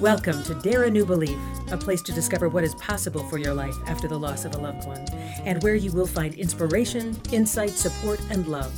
Welcome 0.00 0.42
to 0.44 0.54
Dare 0.54 0.84
a 0.84 0.90
New 0.90 1.04
Belief, 1.04 1.38
a 1.70 1.76
place 1.76 2.00
to 2.04 2.12
discover 2.12 2.48
what 2.48 2.64
is 2.64 2.74
possible 2.76 3.22
for 3.24 3.36
your 3.36 3.52
life 3.52 3.76
after 3.86 4.08
the 4.08 4.18
loss 4.18 4.46
of 4.46 4.54
a 4.54 4.58
loved 4.58 4.86
one, 4.86 5.06
and 5.44 5.62
where 5.62 5.74
you 5.74 5.92
will 5.92 6.06
find 6.06 6.32
inspiration, 6.36 7.20
insight, 7.32 7.68
support, 7.68 8.18
and 8.30 8.46
love, 8.48 8.72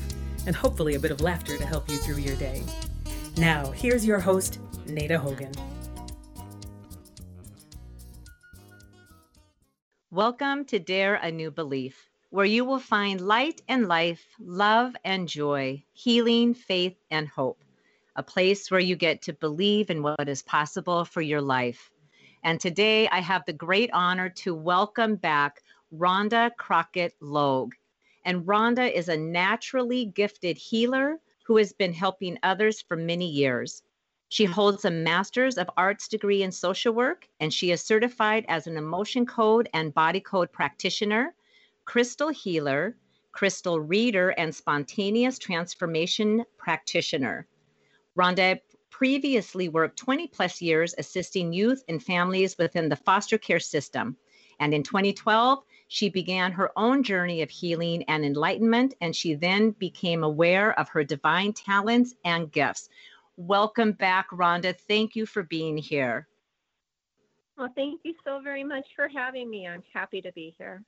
and 0.48 0.56
hopefully 0.56 0.96
a 0.96 0.98
bit 0.98 1.12
of 1.12 1.20
laughter 1.20 1.56
to 1.56 1.64
help 1.64 1.88
you 1.88 1.96
through 1.98 2.16
your 2.16 2.34
day. 2.38 2.64
Now, 3.37 3.70
here's 3.70 4.05
your 4.05 4.19
host, 4.19 4.59
Nada 4.88 5.16
Hogan. 5.16 5.52
Welcome 10.10 10.65
to 10.65 10.80
Dare 10.80 11.15
a 11.15 11.30
New 11.30 11.52
Belief, 11.52 12.10
where 12.30 12.46
you 12.46 12.65
will 12.65 12.80
find 12.80 13.20
light 13.20 13.62
and 13.68 13.87
life, 13.87 14.27
love 14.41 14.96
and 15.04 15.29
joy, 15.29 15.84
healing, 15.93 16.52
faith, 16.52 16.96
and 17.12 17.29
hope 17.29 17.62
a 18.15 18.23
place 18.23 18.71
where 18.71 18.80
you 18.80 18.95
get 18.95 19.23
to 19.23 19.33
believe 19.33 19.89
in 19.89 20.02
what 20.02 20.29
is 20.29 20.43
possible 20.43 21.05
for 21.05 21.23
your 21.23 21.41
life. 21.41 21.91
And 22.45 22.61
today 22.61 23.09
I 23.09 23.21
have 23.21 23.45
the 23.47 23.52
great 23.52 23.91
honor 23.93 24.29
to 24.29 24.55
welcome 24.55 25.16
back 25.16 25.62
Rhonda 25.95 26.51
Crockett 26.59 27.15
Logue. 27.21 27.75
And 28.25 28.45
Rhonda 28.45 28.93
is 28.93 29.09
a 29.09 29.16
naturally 29.16 30.05
gifted 30.05 30.59
healer 30.59 31.19
who 31.45 31.57
has 31.57 31.73
been 31.73 31.93
helping 31.93 32.38
others 32.43 32.83
for 32.83 32.97
many 32.97 33.29
years. 33.29 33.83
She 34.29 34.45
holds 34.45 34.85
a 34.85 34.91
master's 34.91 35.59
of 35.59 35.71
arts 35.77 36.09
degree 36.09 36.43
in 36.43 36.52
social 36.52 36.95
work, 36.95 37.29
and 37.41 37.52
she 37.52 37.71
is 37.71 37.82
certified 37.82 38.45
as 38.49 38.66
an 38.66 38.76
emotion 38.76 39.26
code 39.26 39.69
and 39.74 39.93
body 39.93 40.21
code 40.21 40.52
practitioner, 40.52 41.35
crystal 41.85 42.29
healer, 42.29 42.97
crystal 43.32 43.80
reader, 43.80 44.30
and 44.30 44.54
spontaneous 44.54 45.38
transformation 45.38 46.45
practitioner. 46.59 47.47
Rhonda 48.18 48.60
previously 48.91 49.68
worked 49.68 49.99
20 49.99 50.29
plus 50.29 50.60
years 50.60 50.95
assisting 50.99 51.52
youth 51.52 51.82
and 51.88 52.02
families 52.02 52.57
within 52.59 52.88
the 52.88 52.96
foster 52.96 53.38
care 53.38 53.60
system. 53.60 54.16
And 54.60 54.74
in 54.74 54.82
2012, 54.82 55.65
she 55.88 56.09
began 56.09 56.52
her 56.52 56.71
own 56.77 57.02
journey 57.02 57.43
of 57.43 57.51
healing 57.51 58.04
and 58.04 58.24
enlightenment, 58.24 58.95
and 59.01 59.15
she 59.15 59.35
then 59.35 59.73
became 59.73 60.23
aware 60.23 60.79
of 60.79 60.88
her 60.91 61.04
divine 61.04 61.52
talents 61.52 62.15
and 62.24 62.52
gifts. 62.52 62.88
Welcome 63.37 63.93
back, 63.93 64.31
Rhonda. 64.31 64.76
Thank 64.76 65.16
you 65.16 65.26
for 65.26 65.43
being 65.43 65.76
here. 65.76 66.28
Well, 67.56 67.72
thank 67.75 68.00
you 68.04 68.15
so 68.25 68.41
very 68.41 68.65
much 68.65 68.87
for 68.94 69.09
having 69.09 69.50
me. 69.50 69.66
I'm 69.66 69.82
happy 69.93 70.21
to 70.22 70.32
be 70.32 70.54
here. 70.59 70.84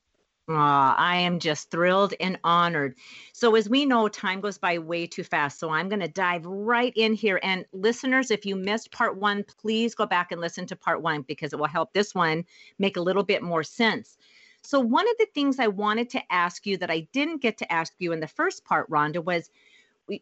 I 0.48 1.17
am 1.17 1.39
just 1.39 1.70
thrilled 1.70 2.12
and 2.20 2.39
honored. 2.45 2.97
So, 3.33 3.55
as 3.55 3.69
we 3.69 3.87
know, 3.87 4.09
time 4.09 4.41
goes 4.41 4.59
by 4.59 4.78
way 4.78 5.06
too 5.06 5.25
fast. 5.25 5.59
So, 5.59 5.70
I'm 5.70 5.89
going 5.89 6.00
to 6.00 6.09
dive 6.09 6.45
right 6.45 6.92
in 6.97 7.14
here. 7.14 7.41
And, 7.42 7.64
listeners, 7.73 8.31
if 8.31 8.45
you 8.45 8.55
missed 8.55 8.92
part 8.92 9.17
one, 9.17 9.45
please 9.61 9.95
go 9.95 10.05
back 10.05 10.33
and 10.33 10.41
listen 10.41 10.67
to 10.67 10.77
part 10.77 11.00
one 11.00 11.22
because 11.22 11.53
it 11.53 11.59
will 11.59 11.67
help 11.67 11.92
this 11.92 12.15
one 12.15 12.45
make 12.78 12.97
a 12.97 13.03
little 13.03 13.22
bit 13.22 13.42
more 13.42 13.62
sense. 13.62 14.19
So, 14.62 14.81
one 14.81 15.09
of 15.09 15.17
the 15.19 15.28
things 15.34 15.59
I 15.59 15.69
wanted 15.69 16.11
to 16.11 16.33
ask 16.33 16.67
you 16.67 16.77
that 16.78 16.91
I 16.91 17.09
didn't 17.12 17.41
get 17.41 17.56
to 17.59 17.72
ask 17.72 17.95
you 17.98 18.12
in 18.12 18.20
the 18.20 18.28
first 18.28 18.65
part, 18.67 18.91
Rhonda, 18.91 19.25
was 19.25 19.50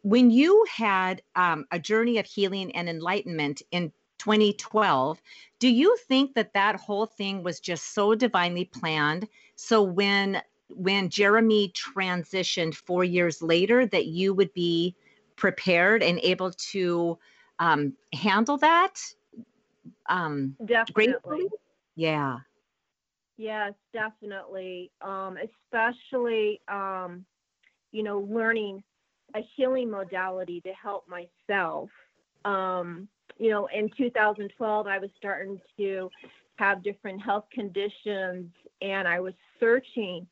when 0.02 0.30
you 0.30 0.64
had 0.72 1.22
um, 1.34 1.66
a 1.72 1.78
journey 1.78 2.18
of 2.18 2.26
healing 2.26 2.74
and 2.76 2.88
enlightenment 2.88 3.62
in 3.72 3.92
2012 4.18 5.20
do 5.58 5.68
you 5.68 5.96
think 6.06 6.34
that 6.34 6.52
that 6.52 6.76
whole 6.76 7.06
thing 7.06 7.42
was 7.42 7.58
just 7.58 7.92
so 7.92 8.14
divinely 8.14 8.64
planned 8.64 9.26
so 9.62 9.82
when 9.82 10.42
when 10.68 11.08
jeremy 11.08 11.72
transitioned 11.74 12.74
four 12.74 13.04
years 13.04 13.40
later 13.42 13.86
that 13.86 14.06
you 14.06 14.34
would 14.34 14.52
be 14.54 14.96
prepared 15.36 16.02
and 16.02 16.18
able 16.20 16.52
to 16.52 17.18
um, 17.58 17.94
handle 18.12 18.56
that? 18.58 19.00
Um 20.08 20.56
definitely. 20.64 21.46
yeah. 21.94 22.38
Yes 23.36 23.72
definitely. 23.92 24.90
Um 25.00 25.36
especially 25.36 26.60
um 26.68 27.24
you 27.92 28.02
know 28.02 28.20
learning 28.20 28.82
a 29.34 29.40
healing 29.56 29.90
modality 29.90 30.60
to 30.62 30.72
help 30.72 31.04
myself. 31.08 31.90
Um 32.44 33.08
you 33.42 33.50
know, 33.50 33.68
in 33.74 33.90
2012, 33.96 34.86
I 34.86 34.98
was 34.98 35.10
starting 35.18 35.60
to 35.76 36.08
have 36.56 36.84
different 36.84 37.20
health 37.20 37.46
conditions 37.52 38.52
and 38.80 39.08
I 39.08 39.18
was 39.18 39.34
searching 39.58 40.28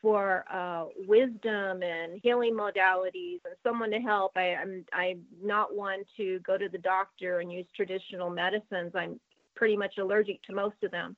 for 0.00 0.44
uh, 0.52 0.84
wisdom 1.08 1.82
and 1.82 2.20
healing 2.22 2.54
modalities 2.54 3.40
and 3.44 3.56
someone 3.64 3.90
to 3.90 3.98
help. 3.98 4.32
I, 4.36 4.54
I'm 4.54 4.84
I'm 4.92 5.22
not 5.42 5.74
one 5.74 6.04
to 6.16 6.38
go 6.46 6.56
to 6.56 6.68
the 6.68 6.78
doctor 6.78 7.40
and 7.40 7.50
use 7.50 7.66
traditional 7.74 8.30
medicines. 8.30 8.92
I'm 8.94 9.18
pretty 9.56 9.76
much 9.76 9.98
allergic 9.98 10.40
to 10.44 10.54
most 10.54 10.76
of 10.84 10.92
them, 10.92 11.16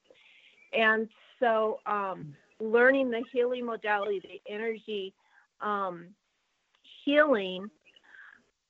and 0.72 1.06
so 1.38 1.80
um, 1.84 2.34
learning 2.60 3.10
the 3.10 3.22
healing 3.30 3.66
modality, 3.66 4.20
the 4.20 4.40
energy 4.50 5.12
um, 5.60 6.06
healing, 7.04 7.68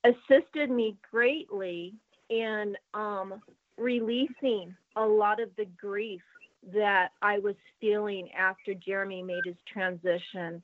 assisted 0.03 0.71
me 0.71 0.97
greatly 1.13 1.95
and 2.31 2.77
um, 2.95 3.41
releasing 3.79 4.75
a 4.97 5.05
lot 5.05 5.41
of 5.41 5.51
the 5.57 5.67
grief 5.79 6.23
that 6.73 7.13
I 7.23 7.39
was 7.39 7.55
feeling 7.81 8.31
after 8.33 8.75
Jeremy 8.75 9.23
made 9.23 9.45
his 9.45 9.57
transition. 9.73 10.63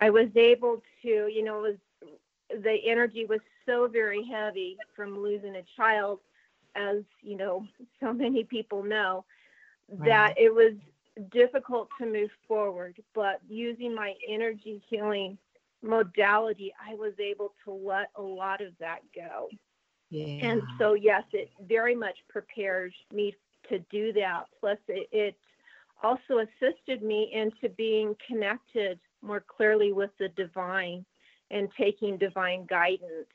I 0.00 0.10
was 0.10 0.28
able 0.36 0.82
to, 1.02 1.08
you 1.08 1.42
know, 1.42 1.60
was 1.60 1.76
the 2.62 2.78
energy 2.86 3.24
was 3.24 3.40
so 3.66 3.88
very 3.88 4.24
heavy 4.24 4.76
from 4.94 5.18
losing 5.18 5.56
a 5.56 5.64
child, 5.76 6.20
as 6.76 6.98
you 7.22 7.36
know, 7.36 7.66
so 8.00 8.12
many 8.12 8.44
people 8.44 8.82
know, 8.82 9.24
right. 9.88 10.08
that 10.08 10.34
it 10.38 10.54
was 10.54 10.74
difficult 11.30 11.88
to 11.98 12.06
move 12.06 12.30
forward. 12.46 13.00
But 13.14 13.40
using 13.48 13.94
my 13.94 14.14
energy 14.28 14.82
healing 14.88 15.38
modality, 15.82 16.72
I 16.80 16.94
was 16.94 17.12
able 17.18 17.52
to 17.64 17.72
let 17.72 18.10
a 18.16 18.22
lot 18.22 18.60
of 18.60 18.72
that 18.80 19.00
go. 19.14 19.48
Yeah. 20.10 20.46
And 20.46 20.62
so, 20.78 20.94
yes, 20.94 21.24
it 21.32 21.50
very 21.66 21.94
much 21.94 22.16
prepares 22.28 22.94
me 23.12 23.34
to 23.68 23.78
do 23.90 24.12
that. 24.12 24.46
Plus, 24.60 24.78
it, 24.88 25.08
it 25.10 25.36
also 26.02 26.38
assisted 26.38 27.02
me 27.02 27.30
into 27.32 27.68
being 27.74 28.14
connected 28.26 29.00
more 29.22 29.40
clearly 29.40 29.92
with 29.92 30.10
the 30.18 30.28
divine 30.30 31.04
and 31.50 31.68
taking 31.76 32.16
divine 32.18 32.66
guidance. 32.66 33.26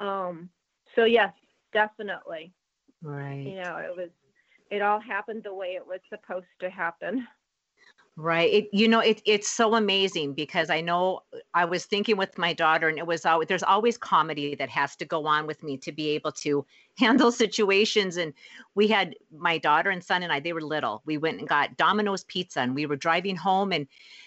Um, 0.00 0.48
so, 0.94 1.04
yes, 1.04 1.32
definitely. 1.72 2.52
Right. 3.02 3.44
You 3.46 3.56
know, 3.56 3.76
it 3.76 3.96
was, 3.96 4.10
it 4.70 4.80
all 4.80 5.00
happened 5.00 5.42
the 5.42 5.54
way 5.54 5.74
it 5.74 5.86
was 5.86 6.00
supposed 6.08 6.46
to 6.60 6.70
happen. 6.70 7.26
Right. 8.16 8.52
It, 8.52 8.68
you 8.74 8.88
know, 8.88 9.00
it, 9.00 9.22
it's 9.24 9.48
so 9.48 9.74
amazing 9.74 10.34
because 10.34 10.68
I 10.68 10.82
know 10.82 11.20
I 11.54 11.64
was 11.64 11.86
thinking 11.86 12.18
with 12.18 12.36
my 12.36 12.52
daughter, 12.52 12.86
and 12.88 12.98
it 12.98 13.06
was 13.06 13.24
always 13.24 13.48
there's 13.48 13.62
always 13.62 13.96
comedy 13.96 14.54
that 14.56 14.68
has 14.68 14.96
to 14.96 15.06
go 15.06 15.24
on 15.26 15.46
with 15.46 15.62
me 15.62 15.78
to 15.78 15.92
be 15.92 16.10
able 16.10 16.30
to 16.32 16.66
handle 16.98 17.32
situations. 17.32 18.18
And 18.18 18.34
we 18.74 18.86
had 18.86 19.14
my 19.34 19.56
daughter 19.56 19.88
and 19.88 20.04
son 20.04 20.22
and 20.22 20.30
I, 20.30 20.40
they 20.40 20.52
were 20.52 20.60
little. 20.60 21.00
We 21.06 21.16
went 21.16 21.38
and 21.38 21.48
got 21.48 21.78
Domino's 21.78 22.24
pizza, 22.24 22.60
and 22.60 22.74
we 22.74 22.84
were 22.84 22.96
driving 22.96 23.34
home, 23.34 23.72
and 23.72 23.86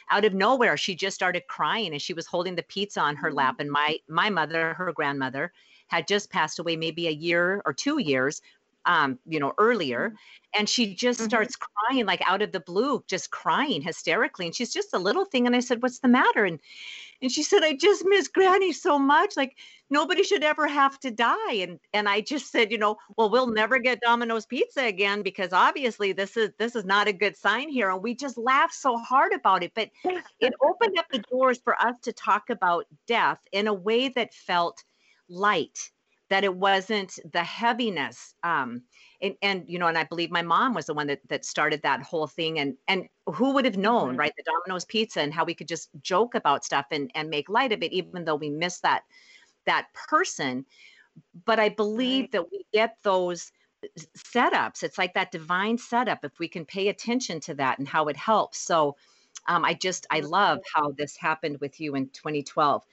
out 0.09 0.25
of 0.25 0.34
nowhere, 0.34 0.78
she 0.78 0.95
just 0.95 1.16
started 1.16 1.45
crying, 1.47 1.91
and 1.91 2.01
she 2.01 2.13
was 2.13 2.25
holding 2.25 2.56
the 2.56 2.63
pizza 2.63 3.01
on 3.01 3.16
her 3.18 3.31
lap. 3.31 3.57
Mm. 3.57 3.62
And 3.62 3.72
my 3.72 3.97
my 4.07 4.31
mother, 4.31 4.74
her 4.74 4.91
grandmother, 4.94 5.53
had 5.88 6.07
just 6.07 6.31
passed 6.31 6.57
away, 6.57 6.75
maybe 6.75 7.07
a 7.07 7.12
year 7.12 7.62
or 7.65 7.74
two 7.74 8.00
years 8.00 8.42
um, 8.86 9.20
you 9.26 9.40
know, 9.40 9.54
earlier. 9.58 10.10
Mm-hmm. 10.10 10.60
And 10.60 10.70
she 10.70 10.96
just 10.96 11.20
mm-hmm. 11.20 11.28
starts 11.28 11.58
crying, 11.58 12.06
like 12.06 12.22
out 12.26 12.42
of 12.42 12.52
the 12.52 12.62
blue, 12.62 13.04
just 13.08 13.32
crying 13.32 13.82
hysterically. 13.82 14.46
And 14.46 14.56
she's 14.56 14.72
just 14.72 14.94
a 14.94 15.00
little 15.00 15.26
thing. 15.26 15.48
And 15.48 15.56
I 15.56 15.60
said, 15.60 15.82
What's 15.82 16.00
the 16.00 16.08
matter? 16.08 16.46
And 16.46 16.60
and 17.22 17.32
she 17.32 17.44
said, 17.44 17.64
I 17.64 17.74
just 17.74 18.04
miss 18.06 18.28
Granny 18.28 18.74
so 18.74 19.00
much. 19.00 19.38
Like 19.38 19.58
nobody 19.90 20.24
should 20.24 20.44
ever 20.44 20.68
have 20.68 21.00
to 21.00 21.12
die. 21.12 21.54
And 21.54 21.80
and 21.94 22.10
I 22.10 22.22
just 22.22 22.52
said, 22.52 22.72
you 22.72 22.78
know, 22.78 22.98
well, 23.18 23.30
we'll 23.30 23.48
never 23.48 23.80
get 23.80 24.02
Domino's 24.02 24.46
pizza 24.46 24.84
again 24.84 25.22
because 25.22 25.54
obviously 25.54 26.12
this 26.12 26.38
is 26.38 26.52
this 26.60 26.76
is 26.76 26.86
not 26.86 27.08
a 27.08 27.14
good 27.14 27.36
sign 27.36 27.70
here. 27.70 27.90
And 27.90 28.04
we 28.04 28.16
just 28.16 28.38
laughed 28.38 28.74
so 28.74 28.98
hard 28.98 29.34
about 29.34 29.64
it. 29.64 29.72
But 29.76 29.90
it 30.40 30.54
opened 30.62 30.98
up 31.00 31.06
the 31.12 31.20
doors 31.20 31.60
for 31.64 31.80
us 31.82 31.96
to 32.04 32.14
talk 32.14 32.50
about 32.50 32.86
death 33.08 33.40
in 33.52 33.68
a 33.68 33.74
way 33.74 34.10
that 34.10 34.34
felt 34.34 34.84
light 35.30 35.92
that 36.30 36.44
it 36.44 36.56
wasn't 36.56 37.19
the 37.33 37.44
heaviness 37.44 38.33
um, 38.44 38.81
and, 39.22 39.36
and 39.42 39.63
you 39.68 39.80
know 39.80 39.88
and 39.88 39.98
i 39.98 40.04
believe 40.04 40.31
my 40.31 40.42
mom 40.42 40.74
was 40.74 40.86
the 40.86 40.94
one 40.94 41.07
that 41.07 41.19
that 41.30 41.45
started 41.45 41.81
that 41.81 42.01
whole 42.01 42.27
thing 42.27 42.60
and 42.60 42.75
and 42.88 43.07
who 43.27 43.54
would 43.54 43.66
have 43.66 43.77
known 43.77 44.10
mm-hmm. 44.10 44.19
right 44.19 44.33
the 44.38 44.44
domino's 44.44 44.86
pizza 44.86 45.22
and 45.22 45.33
how 45.33 45.45
we 45.45 45.54
could 45.54 45.68
just 45.68 45.89
joke 46.01 46.36
about 46.36 46.66
stuff 46.66 46.86
and 46.92 47.12
and 47.16 47.30
make 47.30 47.50
light 47.50 47.72
of 47.72 47.81
it 47.83 47.92
even 47.92 48.25
though 48.25 48.36
we 48.36 48.50
miss 48.50 48.80
that 48.80 49.04
that 49.66 49.88
person 49.94 50.66
but 51.45 51.60
i 51.60 51.69
believe 51.69 52.24
right. 52.24 52.31
that 52.31 52.51
we 52.51 52.66
get 52.74 52.98
those 53.04 53.51
setups 54.18 54.83
it's 54.83 54.98
like 54.98 55.13
that 55.13 55.31
divine 55.31 55.77
setup 55.77 56.25
if 56.25 56.39
we 56.39 56.48
can 56.48 56.66
pay 56.66 56.88
attention 56.88 57.39
to 57.39 57.54
that 57.54 57.77
and 57.77 57.88
how 57.88 58.07
it 58.07 58.18
helps 58.18 58.57
so 58.57 58.95
um, 59.47 59.63
i 59.65 59.74
just 59.74 60.06
i 60.12 60.19
love 60.19 60.59
how 60.74 60.92
this 60.92 61.15
happened 61.18 61.57
with 61.62 61.80
you 61.80 61.95
in 61.95 62.07
2012 62.09 62.83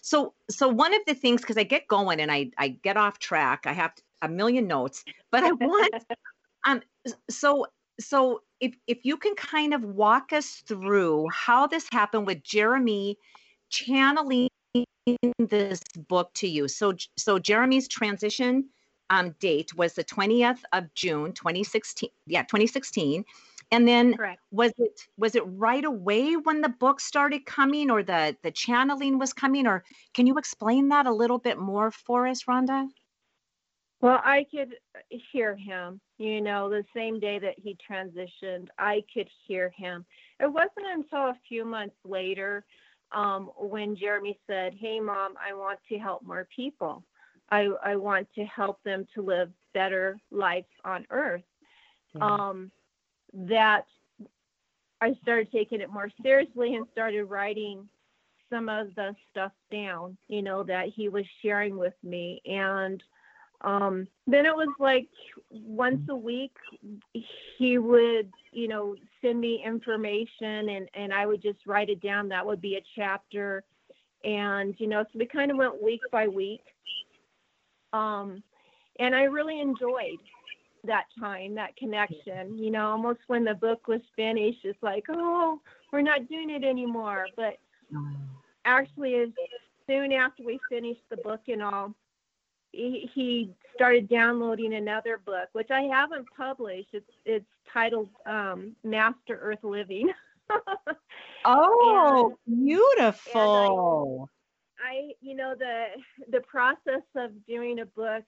so 0.00 0.34
so 0.50 0.68
one 0.68 0.94
of 0.94 1.00
the 1.06 1.14
things 1.14 1.40
because 1.40 1.58
i 1.58 1.62
get 1.62 1.86
going 1.88 2.20
and 2.20 2.30
i 2.30 2.50
i 2.58 2.68
get 2.68 2.96
off 2.96 3.18
track 3.18 3.64
i 3.66 3.72
have 3.72 3.92
a 4.22 4.28
million 4.28 4.66
notes, 4.66 5.04
but 5.30 5.42
I 5.42 5.52
want 5.52 5.94
um 6.66 6.82
so 7.28 7.66
so 7.98 8.42
if 8.60 8.74
if 8.86 9.04
you 9.04 9.16
can 9.16 9.34
kind 9.34 9.74
of 9.74 9.82
walk 9.82 10.32
us 10.32 10.62
through 10.66 11.28
how 11.32 11.66
this 11.66 11.86
happened 11.92 12.26
with 12.26 12.42
Jeremy 12.42 13.16
channeling 13.70 14.48
this 15.38 15.80
book 16.08 16.32
to 16.34 16.48
you. 16.48 16.68
So 16.68 16.94
so 17.16 17.38
Jeremy's 17.38 17.88
transition 17.88 18.68
um, 19.10 19.34
date 19.40 19.74
was 19.74 19.94
the 19.94 20.04
20th 20.04 20.60
of 20.72 20.94
June 20.94 21.32
2016. 21.32 22.10
Yeah, 22.26 22.42
2016. 22.42 23.24
And 23.72 23.86
then 23.86 24.16
Correct. 24.16 24.40
was 24.50 24.72
it 24.78 25.00
was 25.16 25.34
it 25.34 25.44
right 25.46 25.84
away 25.84 26.36
when 26.36 26.60
the 26.60 26.68
book 26.68 27.00
started 27.00 27.46
coming 27.46 27.90
or 27.90 28.02
the 28.02 28.36
the 28.42 28.50
channeling 28.50 29.18
was 29.18 29.32
coming 29.32 29.66
or 29.66 29.84
can 30.14 30.26
you 30.26 30.38
explain 30.38 30.88
that 30.88 31.06
a 31.06 31.12
little 31.12 31.38
bit 31.38 31.58
more 31.58 31.90
for 31.90 32.26
us, 32.26 32.44
Rhonda? 32.44 32.88
Well, 34.00 34.20
I 34.24 34.46
could 34.50 34.74
hear 35.32 35.54
him, 35.56 36.00
you 36.18 36.40
know, 36.40 36.70
the 36.70 36.84
same 36.94 37.20
day 37.20 37.38
that 37.38 37.58
he 37.58 37.76
transitioned, 37.90 38.68
I 38.78 39.04
could 39.12 39.28
hear 39.46 39.70
him. 39.76 40.06
It 40.40 40.50
wasn't 40.50 40.86
until 40.94 41.28
a 41.28 41.38
few 41.46 41.64
months 41.64 41.96
later 42.04 42.64
um, 43.12 43.50
when 43.58 43.96
Jeremy 43.96 44.38
said, 44.46 44.74
Hey, 44.78 45.00
mom, 45.00 45.34
I 45.38 45.52
want 45.52 45.80
to 45.90 45.98
help 45.98 46.22
more 46.22 46.48
people. 46.54 47.04
I, 47.50 47.68
I 47.84 47.96
want 47.96 48.28
to 48.36 48.44
help 48.44 48.82
them 48.84 49.06
to 49.14 49.22
live 49.22 49.50
better 49.74 50.18
lives 50.30 50.68
on 50.84 51.06
earth. 51.10 51.42
Um, 52.20 52.70
that 53.32 53.84
I 55.00 55.14
started 55.22 55.50
taking 55.50 55.80
it 55.80 55.90
more 55.90 56.10
seriously 56.22 56.74
and 56.74 56.86
started 56.92 57.24
writing 57.24 57.88
some 58.50 58.68
of 58.68 58.88
the 58.96 59.14
stuff 59.30 59.52
down, 59.70 60.16
you 60.28 60.42
know, 60.42 60.62
that 60.64 60.88
he 60.94 61.08
was 61.08 61.24
sharing 61.42 61.78
with 61.78 61.94
me. 62.02 62.42
And 62.44 63.02
um, 63.62 64.08
then 64.26 64.46
it 64.46 64.54
was 64.54 64.68
like 64.78 65.08
once 65.50 66.00
a 66.10 66.16
week, 66.16 66.52
he 67.58 67.78
would, 67.78 68.30
you 68.52 68.68
know, 68.68 68.96
send 69.22 69.40
me 69.40 69.62
information 69.64 70.70
and, 70.70 70.88
and 70.94 71.12
I 71.12 71.26
would 71.26 71.42
just 71.42 71.58
write 71.66 71.90
it 71.90 72.02
down. 72.02 72.28
That 72.28 72.44
would 72.44 72.60
be 72.60 72.76
a 72.76 72.82
chapter. 72.96 73.62
And, 74.24 74.74
you 74.78 74.86
know, 74.86 75.04
so 75.04 75.18
we 75.18 75.26
kind 75.26 75.50
of 75.50 75.56
went 75.56 75.82
week 75.82 76.00
by 76.10 76.28
week. 76.28 76.62
Um, 77.92 78.42
and 78.98 79.14
I 79.14 79.24
really 79.24 79.60
enjoyed 79.60 80.18
that 80.84 81.06
time, 81.18 81.54
that 81.54 81.76
connection. 81.76 82.58
You 82.58 82.70
know, 82.70 82.90
almost 82.90 83.20
when 83.26 83.44
the 83.44 83.54
book 83.54 83.86
was 83.88 84.00
finished, 84.16 84.60
it's 84.64 84.82
like, 84.82 85.04
oh, 85.08 85.60
we're 85.92 86.02
not 86.02 86.28
doing 86.28 86.50
it 86.50 86.64
anymore. 86.64 87.26
But 87.36 87.58
actually, 88.64 89.16
as 89.16 89.28
soon 89.86 90.12
after 90.12 90.44
we 90.44 90.58
finished 90.68 91.02
the 91.10 91.16
book 91.18 91.40
and 91.48 91.62
all, 91.62 91.94
he, 92.72 93.10
he 93.14 93.50
started 93.74 94.08
downloading 94.08 94.74
another 94.74 95.18
book, 95.24 95.48
which 95.52 95.70
I 95.70 95.82
haven't 95.82 96.26
published. 96.36 96.88
It's 96.92 97.10
it's 97.24 97.46
titled 97.72 98.08
um, 98.26 98.76
Master 98.84 99.38
Earth 99.40 99.64
Living. 99.64 100.10
oh, 101.44 102.36
and, 102.46 102.66
beautiful. 102.66 104.28
And 104.84 104.96
I, 104.96 104.96
I, 104.96 105.12
you 105.20 105.34
know, 105.34 105.54
the 105.58 105.86
the 106.30 106.40
process 106.42 107.02
of 107.16 107.30
doing 107.46 107.80
a 107.80 107.86
book 107.86 108.24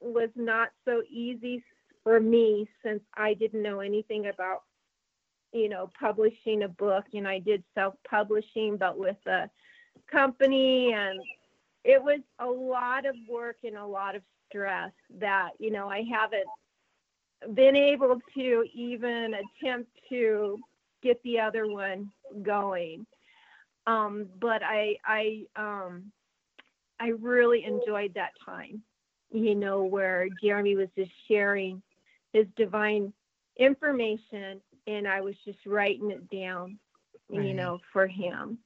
was 0.00 0.30
not 0.34 0.70
so 0.84 1.02
easy 1.08 1.62
for 2.06 2.20
me 2.20 2.68
since 2.84 3.02
I 3.16 3.34
didn't 3.34 3.64
know 3.64 3.80
anything 3.80 4.28
about, 4.28 4.62
you 5.52 5.68
know, 5.68 5.90
publishing 5.98 6.62
a 6.62 6.68
book. 6.68 7.04
Know, 7.12 7.28
I 7.28 7.40
did 7.40 7.64
self-publishing, 7.74 8.76
but 8.76 8.96
with 8.96 9.16
a 9.26 9.50
company, 10.08 10.92
and 10.92 11.20
it 11.82 12.00
was 12.00 12.20
a 12.38 12.46
lot 12.46 13.06
of 13.06 13.16
work 13.28 13.56
and 13.64 13.76
a 13.76 13.84
lot 13.84 14.14
of 14.14 14.22
stress 14.48 14.92
that 15.18 15.50
you 15.58 15.72
know 15.72 15.88
I 15.88 16.04
haven't 16.08 17.56
been 17.56 17.74
able 17.74 18.20
to 18.34 18.64
even 18.72 19.34
attempt 19.34 19.90
to 20.08 20.60
get 21.02 21.20
the 21.24 21.40
other 21.40 21.66
one 21.66 22.12
going. 22.40 23.04
Um, 23.88 24.28
but 24.40 24.62
I 24.62 24.96
I 25.04 25.42
um, 25.56 26.12
I 27.00 27.08
really 27.18 27.64
enjoyed 27.64 28.14
that 28.14 28.30
time, 28.44 28.82
you 29.32 29.56
know, 29.56 29.82
where 29.82 30.28
Jeremy 30.40 30.76
was 30.76 30.88
just 30.96 31.10
sharing 31.26 31.82
his 32.36 32.46
divine 32.56 33.12
information 33.58 34.60
and 34.86 35.08
I 35.08 35.20
was 35.22 35.34
just 35.44 35.58
writing 35.66 36.10
it 36.10 36.30
down, 36.30 36.78
right. 37.30 37.44
you 37.44 37.54
know, 37.54 37.80
for 37.92 38.06
him. 38.06 38.58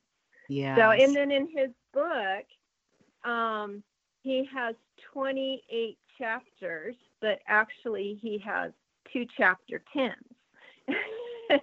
Yeah. 0.48 0.76
So 0.76 0.90
and 0.90 1.14
then 1.14 1.30
in 1.30 1.48
his 1.48 1.70
book, 1.94 2.44
um, 3.24 3.82
he 4.22 4.46
has 4.52 4.74
28 5.12 5.96
chapters, 6.18 6.96
but 7.20 7.38
actually 7.46 8.18
he 8.20 8.38
has 8.38 8.72
two 9.12 9.24
chapter 9.36 9.82
tens. 9.92 10.14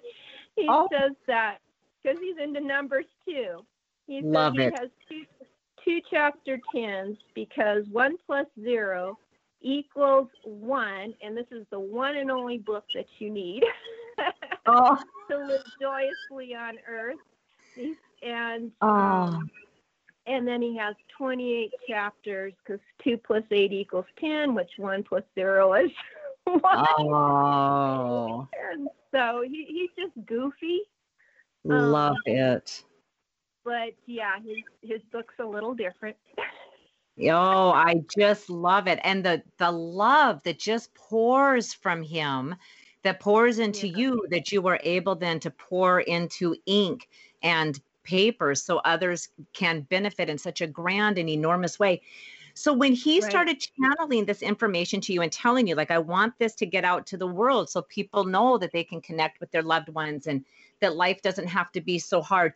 he 0.55 0.65
oh. 0.69 0.87
says 0.91 1.11
that 1.27 1.57
because 2.01 2.17
he's 2.21 2.37
into 2.41 2.61
numbers 2.61 3.05
too. 3.27 3.65
He 4.07 4.21
Love 4.21 4.53
says 4.57 4.67
it. 4.67 4.73
he 4.73 4.79
has 4.79 4.89
two, 5.09 5.45
two 5.83 5.99
chapter 6.09 6.57
tens 6.73 7.17
because 7.35 7.83
one 7.91 8.15
plus 8.25 8.47
zero 8.63 9.17
equals 9.61 10.29
one, 10.43 11.13
and 11.21 11.35
this 11.35 11.47
is 11.51 11.65
the 11.71 11.79
one 11.79 12.17
and 12.17 12.31
only 12.31 12.57
book 12.57 12.85
that 12.95 13.05
you 13.19 13.29
need 13.29 13.63
oh. 14.65 14.97
to 15.29 15.37
live 15.37 15.63
joyously 15.81 16.55
on 16.55 16.77
earth. 16.87 17.17
And 18.23 18.71
oh. 18.81 18.87
um, 18.87 19.49
and 20.27 20.45
then 20.45 20.61
he 20.61 20.77
has 20.77 20.95
28 21.17 21.71
chapters 21.87 22.53
because 22.63 22.81
two 23.01 23.17
plus 23.17 23.43
eight 23.51 23.71
equals 23.71 24.05
10, 24.19 24.53
which 24.53 24.71
one 24.77 25.03
plus 25.03 25.23
zero 25.35 25.73
is 25.75 25.89
one. 26.43 26.85
Oh. 26.99 28.47
And 28.71 28.89
so 29.13 29.43
he, 29.47 29.65
he's 29.69 29.89
just 29.97 30.25
goofy. 30.25 30.81
Love 31.63 32.11
um, 32.11 32.17
it. 32.25 32.83
But 33.63 33.93
yeah, 34.05 34.35
his 34.45 34.57
his 34.81 35.01
book's 35.11 35.33
a 35.39 35.45
little 35.45 35.73
different. 35.73 36.15
Oh, 37.23 37.71
I 37.71 37.95
just 38.17 38.49
love 38.49 38.87
it. 38.87 38.99
And 39.03 39.23
the 39.23 39.43
the 39.57 39.71
love 39.71 40.41
that 40.43 40.59
just 40.59 40.93
pours 40.93 41.73
from 41.73 42.03
him, 42.03 42.55
that 43.03 43.19
pours 43.19 43.59
into 43.59 43.87
yeah. 43.87 43.97
you, 43.97 44.27
that 44.29 44.51
you 44.51 44.61
were 44.61 44.79
able 44.83 45.15
then 45.15 45.39
to 45.41 45.51
pour 45.51 46.01
into 46.01 46.55
ink 46.65 47.09
and 47.41 47.79
paper 48.03 48.55
so 48.55 48.77
others 48.77 49.29
can 49.53 49.81
benefit 49.81 50.29
in 50.29 50.37
such 50.37 50.61
a 50.61 50.67
grand 50.67 51.17
and 51.17 51.29
enormous 51.29 51.79
way. 51.79 52.01
So 52.53 52.73
when 52.73 52.93
he 52.93 53.19
right. 53.19 53.29
started 53.29 53.59
channeling 53.61 54.25
this 54.25 54.41
information 54.41 54.99
to 55.01 55.13
you 55.13 55.21
and 55.21 55.31
telling 55.31 55.67
you, 55.67 55.75
like, 55.75 55.91
I 55.91 55.99
want 55.99 56.33
this 56.39 56.55
to 56.55 56.65
get 56.65 56.83
out 56.83 57.05
to 57.07 57.17
the 57.17 57.27
world 57.27 57.69
so 57.69 57.83
people 57.83 58.23
know 58.23 58.57
that 58.57 58.71
they 58.71 58.83
can 58.83 58.99
connect 58.99 59.39
with 59.39 59.51
their 59.51 59.61
loved 59.61 59.89
ones 59.89 60.25
and 60.25 60.43
that 60.79 60.95
life 60.95 61.21
doesn't 61.21 61.47
have 61.47 61.71
to 61.73 61.81
be 61.81 61.99
so 61.99 62.19
hard 62.19 62.53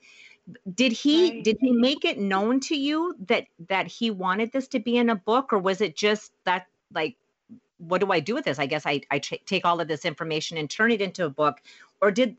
did 0.73 0.91
he 0.91 1.29
right. 1.29 1.43
did 1.43 1.57
he 1.59 1.71
make 1.71 2.05
it 2.05 2.19
known 2.19 2.59
to 2.59 2.75
you 2.75 3.15
that 3.27 3.45
that 3.69 3.87
he 3.87 4.11
wanted 4.11 4.51
this 4.51 4.67
to 4.69 4.79
be 4.79 4.97
in 4.97 5.09
a 5.09 5.15
book 5.15 5.53
or 5.53 5.59
was 5.59 5.81
it 5.81 5.95
just 5.95 6.31
that 6.45 6.67
like 6.93 7.15
what 7.77 7.99
do 7.99 8.11
i 8.11 8.19
do 8.19 8.35
with 8.35 8.45
this? 8.45 8.59
I 8.59 8.65
guess 8.65 8.85
i 8.85 9.01
i 9.11 9.19
take 9.19 9.65
all 9.65 9.81
of 9.81 9.87
this 9.87 10.05
information 10.05 10.57
and 10.57 10.69
turn 10.69 10.91
it 10.91 11.01
into 11.01 11.25
a 11.25 11.29
book. 11.29 11.61
Or 12.01 12.11
did 12.11 12.37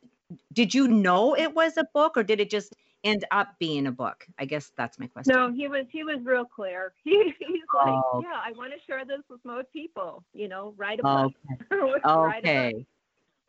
did 0.53 0.75
you 0.75 0.89
know 0.89 1.35
it 1.37 1.55
was 1.55 1.77
a 1.77 1.85
book 1.93 2.17
or 2.17 2.23
did 2.23 2.41
it 2.41 2.51
just 2.51 2.75
end 3.05 3.25
up 3.33 3.55
being 3.59 3.87
a 3.87 3.93
book? 3.93 4.27
I 4.39 4.45
guess 4.45 4.71
that's 4.77 4.99
my 4.99 5.07
question. 5.07 5.35
No 5.35 5.53
he 5.53 5.69
was 5.69 5.87
he 5.91 6.05
was 6.05 6.19
real 6.23 6.45
clear. 6.45 6.93
He, 7.05 7.35
he's 7.39 7.63
like 7.75 7.89
oh. 7.89 8.23
yeah 8.23 8.41
i 8.45 8.53
want 8.53 8.73
to 8.73 8.79
share 8.87 9.05
this 9.05 9.23
with 9.29 9.41
most 9.45 9.73
people 9.73 10.23
you 10.33 10.49
know 10.49 10.75
write 10.77 11.01
a 11.01 11.03
book. 11.03 11.33
Okay 12.07 12.87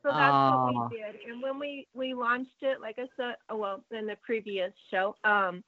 so 0.04 0.10
that's 0.10 0.34
oh. 0.34 0.70
what 0.72 0.92
we 0.92 0.98
did. 0.98 1.16
And 1.30 1.42
when 1.42 1.58
we 1.58 1.88
we 1.94 2.14
launched 2.14 2.62
it, 2.62 2.82
like 2.82 3.00
I 3.00 3.08
said, 3.16 3.36
oh, 3.50 3.58
well, 3.58 3.84
in 3.92 4.06
the 4.06 4.18
previous 4.22 4.72
show, 4.92 5.16
um, 5.24 5.64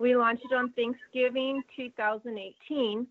we 0.00 0.16
launched 0.16 0.44
it 0.50 0.54
on 0.54 0.72
Thanksgiving 0.72 1.62
2018, 1.76 3.06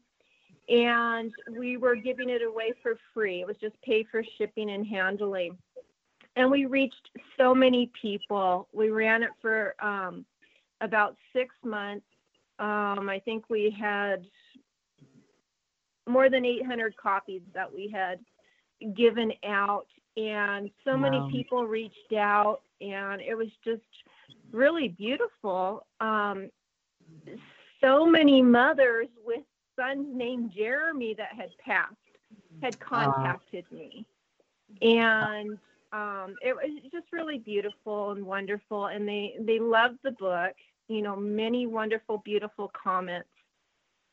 and 0.69 1.31
we 1.57 1.77
were 1.77 1.95
giving 1.95 2.29
it 2.29 2.41
away 2.41 2.73
for 2.81 2.97
free. 3.13 3.41
It 3.41 3.47
was 3.47 3.55
just 3.61 3.79
pay 3.83 4.05
for 4.09 4.23
shipping 4.37 4.71
and 4.71 4.85
handling. 4.85 5.57
And 6.35 6.49
we 6.49 6.65
reached 6.65 7.09
so 7.37 7.53
many 7.53 7.91
people. 8.01 8.67
We 8.73 8.89
ran 8.89 9.21
it 9.21 9.29
for 9.39 9.75
um, 9.79 10.25
about 10.81 11.15
six 11.31 11.53
months. 11.63 12.05
Um, 12.57 13.07
I 13.09 13.21
think 13.23 13.49
we 13.49 13.75
had 13.79 14.25
more 16.07 16.29
than 16.29 16.43
800 16.43 16.97
copies 16.97 17.41
that 17.53 17.71
we 17.71 17.87
had 17.93 18.19
given 18.95 19.31
out 19.45 19.85
and 20.17 20.69
so 20.83 20.91
wow. 20.91 20.97
many 20.97 21.31
people 21.31 21.65
reached 21.65 22.13
out 22.15 22.61
and 22.81 23.21
it 23.21 23.35
was 23.35 23.47
just 23.63 23.81
really 24.51 24.89
beautiful. 24.89 25.85
Um, 25.99 26.49
so 27.81 28.05
many 28.05 28.41
mothers 28.41 29.07
with 29.25 29.43
sons 29.75 30.07
named 30.13 30.51
jeremy 30.55 31.15
that 31.17 31.29
had 31.35 31.49
passed 31.63 31.95
had 32.61 32.79
contacted 32.79 33.65
me. 33.71 34.05
And 34.81 35.57
um, 35.91 36.35
it 36.41 36.55
was 36.55 36.71
just 36.91 37.07
really 37.11 37.37
beautiful 37.37 38.11
and 38.11 38.25
wonderful 38.25 38.87
and 38.87 39.07
they 39.07 39.35
they 39.39 39.59
loved 39.59 39.99
the 40.03 40.11
book 40.11 40.53
you 40.87 41.01
know 41.01 41.15
many 41.15 41.67
wonderful 41.67 42.17
beautiful 42.25 42.71
comments 42.73 43.29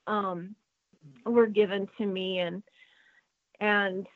um, 0.07 0.55
were 1.25 1.47
given 1.47 1.89
to 1.97 2.07
me 2.07 2.41
and 2.41 2.63
and 3.61 4.07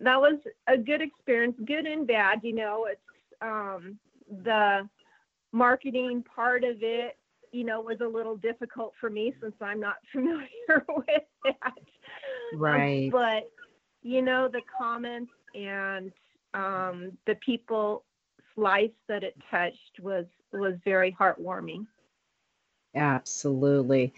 that 0.00 0.20
was 0.20 0.38
a 0.66 0.76
good 0.76 1.00
experience, 1.00 1.56
good 1.64 1.86
and 1.86 2.06
bad. 2.06 2.40
You 2.42 2.54
know, 2.54 2.86
it's 2.90 3.00
um, 3.40 3.98
the 4.44 4.88
marketing 5.52 6.24
part 6.34 6.64
of 6.64 6.76
it. 6.82 7.16
You 7.52 7.64
know, 7.64 7.80
was 7.80 7.98
a 8.02 8.06
little 8.06 8.36
difficult 8.36 8.92
for 9.00 9.08
me 9.08 9.32
since 9.40 9.54
I'm 9.60 9.80
not 9.80 9.96
familiar 10.12 10.84
with 10.88 11.22
that. 11.44 11.72
Right. 12.54 13.10
But 13.10 13.50
you 14.02 14.22
know, 14.22 14.48
the 14.48 14.62
comments 14.78 15.32
and 15.54 16.12
um, 16.54 17.12
the 17.26 17.34
people's 17.44 18.02
lives 18.56 18.94
that 19.08 19.22
it 19.22 19.36
touched 19.50 20.00
was 20.00 20.26
was 20.52 20.74
very 20.84 21.16
heartwarming. 21.18 21.86
Absolutely. 22.94 24.12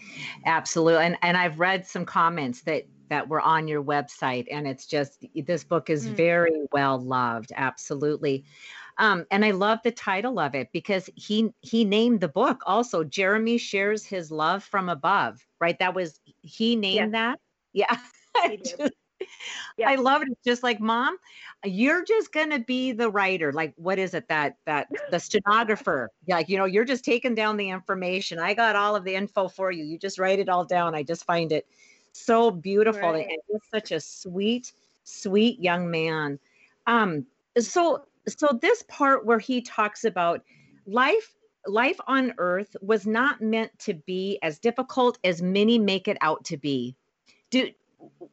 Absolutely. 0.45 1.05
And 1.05 1.17
and 1.21 1.37
I've 1.37 1.59
read 1.59 1.85
some 1.85 2.05
comments 2.05 2.61
that 2.61 2.85
that 3.09 3.27
were 3.27 3.41
on 3.41 3.67
your 3.67 3.83
website 3.83 4.47
and 4.51 4.67
it's 4.67 4.85
just 4.85 5.25
this 5.35 5.63
book 5.63 5.89
is 5.89 6.07
Mm. 6.07 6.11
very 6.13 6.65
well 6.71 6.99
loved. 6.99 7.51
Absolutely. 7.55 8.43
Um, 8.97 9.25
and 9.31 9.45
I 9.45 9.51
love 9.51 9.79
the 9.83 9.91
title 9.91 10.39
of 10.39 10.55
it 10.55 10.69
because 10.73 11.09
he 11.15 11.51
he 11.61 11.85
named 11.85 12.21
the 12.21 12.27
book 12.27 12.61
also 12.65 13.03
Jeremy 13.03 13.57
shares 13.57 14.05
his 14.05 14.31
love 14.31 14.63
from 14.63 14.89
above, 14.89 15.45
right? 15.59 15.77
That 15.79 15.93
was 15.95 16.19
he 16.41 16.75
named 16.75 17.13
that. 17.13 17.39
Yeah. 17.73 17.97
He. 18.47 18.57
Just- 18.57 18.93
Yeah. 19.77 19.89
I 19.89 19.95
love 19.95 20.21
it. 20.21 20.29
It's 20.31 20.43
just 20.45 20.63
like, 20.63 20.79
mom, 20.79 21.17
you're 21.65 22.05
just 22.05 22.31
gonna 22.31 22.59
be 22.59 22.93
the 22.93 23.09
writer. 23.09 23.51
Like, 23.51 23.73
what 23.75 23.99
is 23.99 24.13
it 24.13 24.27
that 24.29 24.57
that 24.65 24.87
the 25.11 25.19
stenographer? 25.19 26.09
Yeah, 26.25 26.35
like, 26.37 26.47
you 26.49 26.57
know, 26.57 26.63
you're 26.65 26.85
just 26.85 27.03
taking 27.03 27.35
down 27.35 27.57
the 27.57 27.69
information. 27.69 28.39
I 28.39 28.53
got 28.53 28.77
all 28.77 28.95
of 28.95 29.03
the 29.03 29.15
info 29.15 29.49
for 29.49 29.71
you. 29.71 29.83
You 29.83 29.97
just 29.97 30.19
write 30.19 30.39
it 30.39 30.47
all 30.47 30.63
down. 30.63 30.95
I 30.95 31.03
just 31.03 31.25
find 31.25 31.51
it 31.51 31.67
so 32.13 32.51
beautiful 32.51 33.13
Right. 33.13 33.25
and 33.29 33.37
just 33.51 33.69
such 33.71 33.91
a 33.91 33.99
sweet, 33.99 34.73
sweet 35.03 35.59
young 35.59 35.89
man. 35.91 36.39
Um, 36.87 37.27
so 37.57 38.05
so 38.27 38.47
this 38.61 38.83
part 38.87 39.25
where 39.25 39.39
he 39.39 39.61
talks 39.61 40.03
about 40.05 40.43
life 40.85 41.35
life 41.67 41.99
on 42.07 42.33
earth 42.37 42.75
was 42.81 43.05
not 43.05 43.41
meant 43.41 43.77
to 43.79 43.93
be 43.93 44.39
as 44.41 44.59
difficult 44.59 45.19
as 45.23 45.41
many 45.41 45.77
make 45.77 46.07
it 46.07 46.17
out 46.21 46.45
to 46.45 46.57
be 46.57 46.95
do 47.51 47.69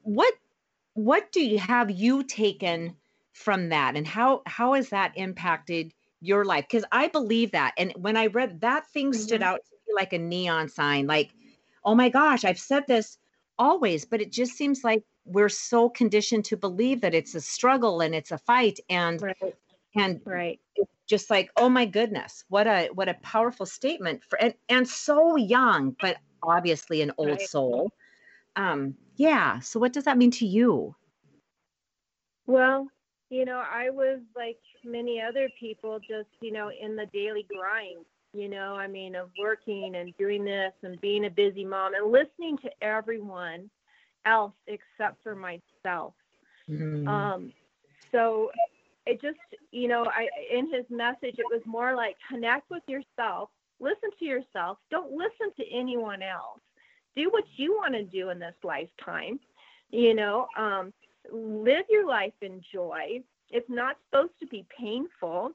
what 0.02 0.35
what 0.95 1.30
do 1.33 1.45
you 1.45 1.59
have 1.59 1.90
you 1.90 2.23
taken 2.23 2.97
from 3.33 3.68
that 3.68 3.97
and 3.97 4.06
how 4.06 4.42
how 4.47 4.73
has 4.75 4.88
that 4.90 5.12
impacted 5.16 5.92
your 6.21 6.45
life 6.45 6.64
because 6.68 6.85
i 6.92 7.09
believe 7.09 7.52
that 7.52 7.75
and 7.76 7.92
when 7.97 8.16
i 8.16 8.26
read 8.26 8.61
that 8.61 8.87
thing 8.90 9.12
stood 9.12 9.42
Mhm. 9.42 9.42
out 9.42 9.61
to 9.64 9.76
me 9.87 9.95
like 9.95 10.12
a 10.12 10.18
neon 10.18 10.68
sign 10.68 11.06
like 11.06 11.35
oh 11.85 11.95
my 11.95 12.09
gosh 12.09 12.45
i've 12.45 12.59
said 12.59 12.85
this 12.87 13.18
always 13.58 14.04
but 14.04 14.20
it 14.20 14.32
just 14.32 14.52
seems 14.52 14.84
like 14.84 15.02
we're 15.25 15.48
so 15.48 15.88
conditioned 15.88 16.44
to 16.44 16.56
believe 16.56 17.00
that 17.00 17.14
it's 17.14 17.34
a 17.34 17.40
struggle 17.40 18.00
and 18.00 18.14
it's 18.14 18.30
a 18.30 18.38
fight 18.38 18.78
and 18.88 19.22
Right. 19.22 19.54
and 19.94 20.20
Right. 20.25 20.60
just 21.08 21.30
like 21.30 21.50
oh 21.56 21.68
my 21.68 21.86
goodness 21.86 22.44
what 22.48 22.66
a 22.66 22.88
what 22.94 23.08
a 23.08 23.14
powerful 23.22 23.66
statement 23.66 24.22
for 24.25 24.40
and, 24.40 24.54
and 24.68 24.88
so 24.88 25.36
young 25.36 25.96
but 26.00 26.18
obviously 26.42 27.00
an 27.02 27.12
old 27.18 27.40
Right. 27.40 27.40
soul 27.40 27.90
um 28.56 28.94
yeah 29.16 29.58
so 29.60 29.80
what 29.80 29.92
does 29.92 30.04
that 30.04 30.18
mean 30.18 30.30
to 30.30 30.46
you 30.46 30.94
Well, 32.46 32.88
you 33.30 33.44
know, 33.44 33.58
I 33.58 33.90
was 33.90 34.20
like 34.36 34.58
many 34.84 35.20
other 35.20 35.48
people, 35.58 35.98
just, 35.98 36.28
you 36.40 36.52
know, 36.52 36.70
in 36.70 36.96
the 36.96 37.06
daily 37.12 37.46
grind, 37.48 38.04
you 38.37 38.49
know, 38.49 38.76
I 38.76 38.88
mean, 38.88 39.16
of 39.16 39.31
working 39.38 39.97
and 39.97 40.14
doing 40.19 40.45
this 40.45 40.73
and 40.83 41.00
being 41.00 41.26
a 41.26 41.31
busy 41.31 41.64
mom 41.64 41.95
and 41.95 42.12
listening 42.12 42.59
to 42.64 42.71
everyone 42.83 43.71
else 44.26 44.55
except 44.69 45.23
for 45.23 45.35
myself. 45.37 46.14
Mm, 46.69 47.07
Um, 47.07 47.52
so 48.12 48.50
it 49.07 49.21
just, 49.21 49.38
you 49.73 49.88
know, 49.88 50.07
I 50.07 50.28
in 50.52 50.73
his 50.73 50.85
message, 50.90 51.37
it 51.38 51.49
was 51.50 51.62
more 51.66 51.95
like 51.97 52.16
connect 52.28 52.71
with 52.71 52.83
yourself, 52.88 53.50
listen 53.81 54.11
to 54.19 54.25
yourself, 54.25 54.78
don't 54.90 55.12
listen 55.12 55.52
to 55.57 55.64
anyone 55.73 56.23
else. 56.23 56.61
Do 57.16 57.31
what 57.31 57.45
you 57.57 57.75
want 57.75 57.95
to 57.95 58.05
do 58.05 58.31
in 58.31 58.38
this 58.38 58.55
lifetime. 58.62 59.40
You 59.90 60.14
know, 60.14 60.47
um, 60.57 60.93
live 61.33 61.85
your 61.90 62.07
life 62.07 62.35
in 62.43 62.61
joy. 62.73 63.21
It's 63.50 63.69
not 63.71 63.97
supposed 64.09 64.38
to 64.40 64.47
be 64.47 64.66
painful 64.78 65.52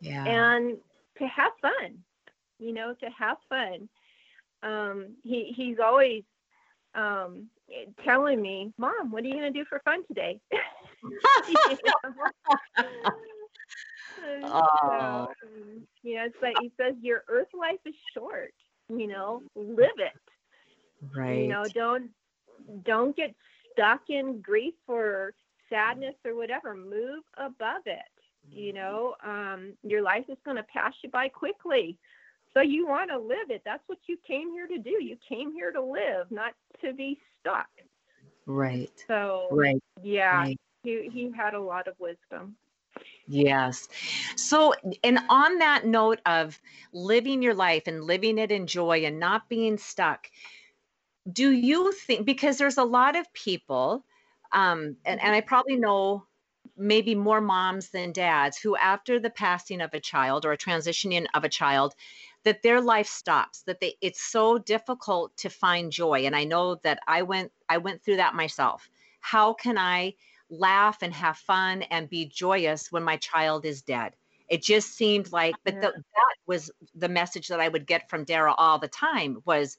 yeah 0.00 0.26
and 0.26 0.76
to 1.18 1.26
have 1.26 1.52
fun 1.60 1.98
you 2.58 2.72
know 2.72 2.94
to 3.00 3.06
have 3.18 3.36
fun. 3.48 3.88
Um 4.62 5.16
he 5.24 5.52
he's 5.56 5.78
always 5.82 6.22
um 6.94 7.48
telling 8.04 8.40
me 8.40 8.72
mom 8.78 9.10
what 9.10 9.24
are 9.24 9.26
you 9.26 9.34
going 9.34 9.52
to 9.52 9.58
do 9.58 9.64
for 9.68 9.80
fun 9.84 10.06
today? 10.06 10.40
Oh. 14.42 15.26
so, 15.42 15.46
you 16.02 16.16
know 16.16 16.24
it's 16.24 16.36
like 16.42 16.56
he 16.58 16.72
says 16.80 16.94
your 17.00 17.22
earth 17.28 17.48
life 17.58 17.80
is 17.86 17.94
short 18.14 18.52
you 18.88 19.06
know 19.06 19.42
live 19.54 19.98
it. 19.98 20.12
Right 21.16 21.38
you 21.38 21.46
know 21.48 21.68
don't 21.68 22.10
don't 22.84 23.16
get 23.16 23.34
stuck 23.72 24.02
in 24.08 24.40
grief 24.40 24.74
or 24.88 25.34
sadness 25.68 26.14
or 26.24 26.34
whatever 26.36 26.74
move 26.74 27.22
above 27.36 27.82
it 27.86 28.11
you 28.52 28.72
know 28.72 29.14
um, 29.24 29.72
your 29.82 30.02
life 30.02 30.24
is 30.28 30.38
going 30.44 30.56
to 30.56 30.62
pass 30.64 30.92
you 31.02 31.10
by 31.10 31.28
quickly. 31.28 31.98
So 32.54 32.60
you 32.60 32.86
want 32.86 33.10
to 33.10 33.18
live 33.18 33.50
it. 33.50 33.62
That's 33.64 33.82
what 33.86 33.98
you 34.06 34.18
came 34.26 34.52
here 34.52 34.66
to 34.66 34.78
do. 34.78 35.02
You 35.02 35.16
came 35.26 35.52
here 35.52 35.72
to 35.72 35.82
live 35.82 36.30
not 36.30 36.52
to 36.84 36.92
be 36.92 37.18
stuck. 37.40 37.68
Right. 38.46 38.90
So 39.08 39.48
right. 39.50 39.82
yeah 40.02 40.36
right. 40.36 40.60
he, 40.82 41.08
he 41.12 41.32
had 41.34 41.54
a 41.54 41.60
lot 41.60 41.88
of 41.88 41.94
wisdom. 41.98 42.56
Yes. 43.26 43.88
So, 44.36 44.74
and 45.02 45.18
on 45.28 45.58
that 45.58 45.86
note 45.86 46.20
of 46.26 46.60
living 46.92 47.40
your 47.40 47.54
life 47.54 47.84
and 47.86 48.04
living 48.04 48.38
it 48.38 48.52
in 48.52 48.66
joy 48.66 49.04
and 49.04 49.18
not 49.18 49.48
being 49.48 49.78
stuck, 49.78 50.28
do 51.32 51.52
you 51.52 51.92
think, 51.92 52.26
because 52.26 52.58
there's 52.58 52.78
a 52.78 52.84
lot 52.84 53.16
of 53.16 53.32
people, 53.32 54.04
um, 54.52 54.96
and, 55.04 55.20
and 55.22 55.34
I 55.34 55.40
probably 55.40 55.76
know 55.76 56.26
maybe 56.82 57.14
more 57.14 57.40
moms 57.40 57.90
than 57.90 58.12
dads 58.12 58.58
who, 58.58 58.76
after 58.76 59.18
the 59.18 59.30
passing 59.30 59.80
of 59.80 59.94
a 59.94 60.00
child 60.00 60.44
or 60.44 60.52
a 60.52 60.58
transitioning 60.58 61.26
of 61.34 61.44
a 61.44 61.48
child, 61.48 61.94
that 62.44 62.62
their 62.62 62.80
life 62.80 63.06
stops 63.06 63.62
that 63.62 63.80
they 63.80 63.94
it's 64.00 64.20
so 64.20 64.58
difficult 64.58 65.36
to 65.36 65.48
find 65.48 65.92
joy. 65.92 66.26
And 66.26 66.34
i 66.34 66.44
know 66.44 66.74
that 66.82 66.98
i 67.06 67.22
went 67.22 67.52
i 67.68 67.78
went 67.78 68.02
through 68.02 68.16
that 68.16 68.34
myself. 68.34 68.88
How 69.20 69.54
can 69.54 69.78
i 69.78 70.14
laugh 70.52 70.98
and 71.02 71.14
have 71.14 71.38
fun 71.38 71.82
and 71.82 72.08
be 72.10 72.26
joyous 72.26 72.92
when 72.92 73.02
my 73.02 73.16
child 73.16 73.64
is 73.64 73.82
dead. 73.82 74.14
It 74.48 74.62
just 74.62 74.94
seemed 74.94 75.32
like, 75.32 75.54
but 75.64 75.76
the, 75.76 75.92
that 75.92 76.36
was 76.46 76.70
the 76.94 77.08
message 77.08 77.48
that 77.48 77.60
I 77.60 77.68
would 77.68 77.86
get 77.86 78.10
from 78.10 78.24
Dara 78.24 78.52
all 78.52 78.78
the 78.78 78.88
time 78.88 79.38
was, 79.46 79.78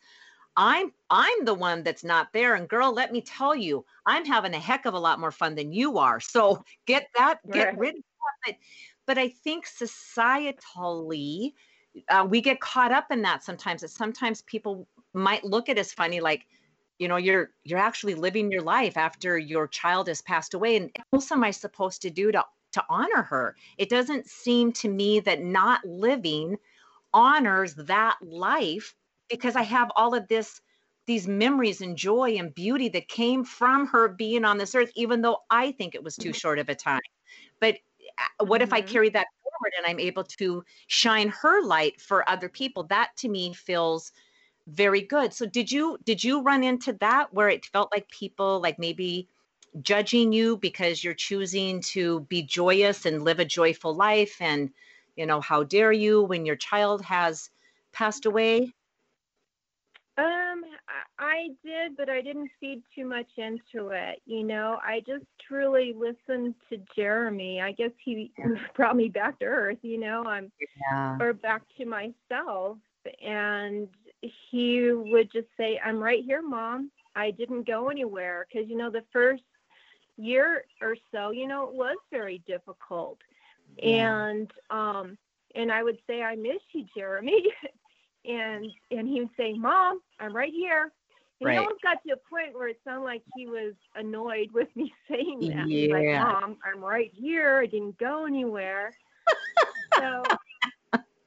I'm 0.56 0.94
I'm 1.10 1.46
the 1.46 1.54
one 1.54 1.84
that's 1.84 2.04
not 2.04 2.34
there, 2.34 2.56
and 2.56 2.70
girl, 2.70 2.94
let 2.94 3.12
me 3.12 3.22
tell 3.22 3.56
you, 3.56 3.86
I'm 4.06 4.26
having 4.26 4.54
a 4.54 4.60
heck 4.60 4.86
of 4.86 4.94
a 4.94 5.00
lot 5.00 5.20
more 5.20 5.32
fun 5.32 5.56
than 5.56 5.72
you 5.74 5.98
are. 5.98 6.20
So 6.20 6.64
get 6.86 7.08
that, 7.18 7.40
get 7.52 7.70
Right. 7.70 7.78
rid 7.78 7.96
of 7.96 8.02
that. 8.04 8.56
But, 8.56 8.58
but 9.06 9.18
I 9.18 9.30
think 9.30 9.66
societally, 9.68 11.54
uh, 12.10 12.28
we 12.30 12.42
get 12.42 12.62
caught 12.62 12.92
up 12.92 13.12
in 13.12 13.22
that 13.24 13.44
sometimes. 13.44 13.82
That 13.82 13.90
sometimes 13.90 14.42
people 14.44 14.88
might 15.14 15.44
look 15.44 15.70
at 15.70 15.78
as 15.78 15.94
funny, 15.94 16.20
like, 16.20 16.48
you 17.00 17.08
know 17.08 17.18
you're 17.18 17.50
you're 17.64 17.80
actually 17.80 18.14
living 18.16 18.52
your 18.52 18.62
life 18.62 18.98
after 18.98 19.38
your 19.38 19.68
child 19.68 20.08
has 20.08 20.22
passed 20.22 20.54
away 20.54 20.76
and 20.78 20.86
what 21.10 21.18
else 21.18 21.32
am 21.32 21.44
i 21.44 21.50
supposed 21.50 22.02
to 22.04 22.12
do 22.12 22.32
to 22.32 22.46
to 22.72 22.86
honor 22.88 23.24
her 23.24 23.56
it 23.80 23.90
doesn't 23.90 24.28
seem 24.28 24.72
to 24.72 24.88
me 24.88 25.20
that 25.20 25.42
not 25.42 25.84
living 25.86 26.56
honors 27.14 27.76
that 27.76 28.18
life 28.22 28.96
because 29.30 29.56
i 29.56 29.62
have 29.62 29.92
all 29.96 30.14
of 30.16 30.28
this 30.28 30.62
these 31.06 31.28
memories 31.28 31.82
and 31.82 31.98
joy 31.98 32.32
and 32.38 32.54
beauty 32.56 32.88
that 32.90 33.08
came 33.10 33.44
from 33.44 33.88
her 33.88 34.08
being 34.08 34.46
on 34.46 34.58
this 34.58 34.76
earth 34.76 34.92
even 34.96 35.22
though 35.22 35.40
i 35.50 35.72
think 35.72 35.96
it 35.96 36.04
was 36.04 36.18
too 36.18 36.34
short 36.34 36.60
of 36.60 36.70
a 36.70 36.76
time 36.76 37.02
but 37.60 37.76
uh, 38.42 38.46
what 38.46 38.62
if 38.62 38.74
i 38.74 38.82
Mhm. 38.82 38.82
carry 38.82 39.10
that 39.10 39.28
forward 39.44 39.74
and 39.78 39.86
i'm 39.86 40.00
able 40.00 40.24
to 40.24 40.64
shine 40.88 41.30
her 41.30 41.64
light 41.64 42.00
for 42.02 42.28
other 42.30 42.50
people 42.50 42.84
that 42.84 43.16
to 43.18 43.30
me 43.30 43.54
feels 43.54 44.12
very 44.68 45.02
good. 45.02 45.34
So 45.34 45.46
did 45.46 45.72
you 45.72 45.98
did 46.04 46.24
you 46.24 46.42
run 46.42 46.64
into 46.64 46.94
that 46.94 47.34
where 47.34 47.50
it 47.50 47.66
felt 47.66 47.92
like 47.92 48.10
people 48.10 48.62
like 48.62 48.80
maybe 48.80 49.28
judging 49.82 50.32
you 50.32 50.58
because 50.58 51.04
you're 51.04 51.14
choosing 51.14 51.82
to 51.82 52.22
be 52.22 52.44
joyous 52.44 53.06
and 53.06 53.24
live 53.24 53.40
a 53.40 53.46
joyful 53.46 53.94
life 53.96 54.42
and 54.42 54.72
you 55.16 55.26
know 55.26 55.42
how 55.42 55.64
dare 55.64 55.92
you 55.92 56.22
when 56.24 56.46
your 56.46 56.56
child 56.56 57.02
has 57.04 57.50
passed 57.92 58.26
away? 58.26 58.74
Um, 60.18 60.64
I- 61.20 61.50
did, 61.64 61.96
but 61.98 62.10
I 62.10 62.22
didn't 62.22 62.50
feed 62.60 62.82
too 62.96 63.06
much 63.06 63.28
into 63.38 63.90
it. 63.90 64.22
You 64.26 64.44
know, 64.44 64.80
I 64.84 65.02
just 65.06 65.26
truly 65.48 65.94
listened 65.94 66.56
to 66.70 66.78
Jeremy. 66.96 67.62
I 67.62 67.72
guess 67.72 67.92
he 68.04 68.32
brought 68.76 68.96
me 68.96 69.10
back 69.10 69.40
to 69.40 69.46
earth. 69.46 69.78
You 69.82 70.00
know, 70.00 70.24
I'm 70.26 70.52
Yeah. 70.92 71.20
or 71.20 71.34
back 71.34 71.64
to 71.78 71.86
myself, 71.86 72.78
and 73.26 73.88
he 74.50 74.92
would 74.92 75.32
just 75.32 75.48
say, 75.58 75.80
"I'm 75.84 76.00
right 76.02 76.24
here, 76.24 76.42
mom. 76.42 76.92
I 77.16 77.32
didn't 77.32 77.68
go 77.68 77.90
anywhere." 77.90 78.46
Because 78.52 78.70
you 78.70 78.78
know, 78.78 78.90
the 78.90 79.04
first 79.12 79.44
year 80.18 80.66
or 80.82 80.96
so, 81.12 81.32
you 81.32 81.48
know, 81.48 81.68
it 81.68 81.74
was 81.74 81.98
very 82.12 82.42
difficult. 82.48 83.20
Yeah. 83.82 84.16
And 84.38 84.52
um 84.70 85.18
and 85.56 85.72
I 85.72 85.84
would 85.84 85.98
say, 86.08 86.22
I 86.24 86.36
miss 86.36 86.62
you, 86.74 86.86
Jeremy. 86.96 87.44
and 88.26 88.72
and 88.92 89.08
he 89.08 89.22
would 89.22 89.30
say, 89.38 89.54
Mom, 89.54 90.00
I'm 90.20 90.36
right 90.36 90.52
here. 90.52 90.92
And 91.40 91.48
right. 91.48 91.54
he 91.54 91.58
almost 91.58 91.82
got 91.82 91.98
to 92.06 92.14
a 92.14 92.30
point 92.30 92.54
where 92.54 92.70
it 92.70 92.80
sounded 92.86 93.06
like 93.06 93.24
he 93.36 93.48
was 93.48 93.74
annoyed 93.96 94.52
with 94.54 94.74
me 94.76 94.94
saying 95.10 95.40
that. 95.56 95.68
Yeah. 95.68 95.94
Like, 95.94 96.42
Mom, 96.42 96.58
I'm 96.66 96.84
right 96.84 97.12
here. 97.14 97.60
I 97.64 97.66
didn't 97.66 97.98
go 97.98 98.26
anywhere. 98.26 98.94
so 99.98 100.24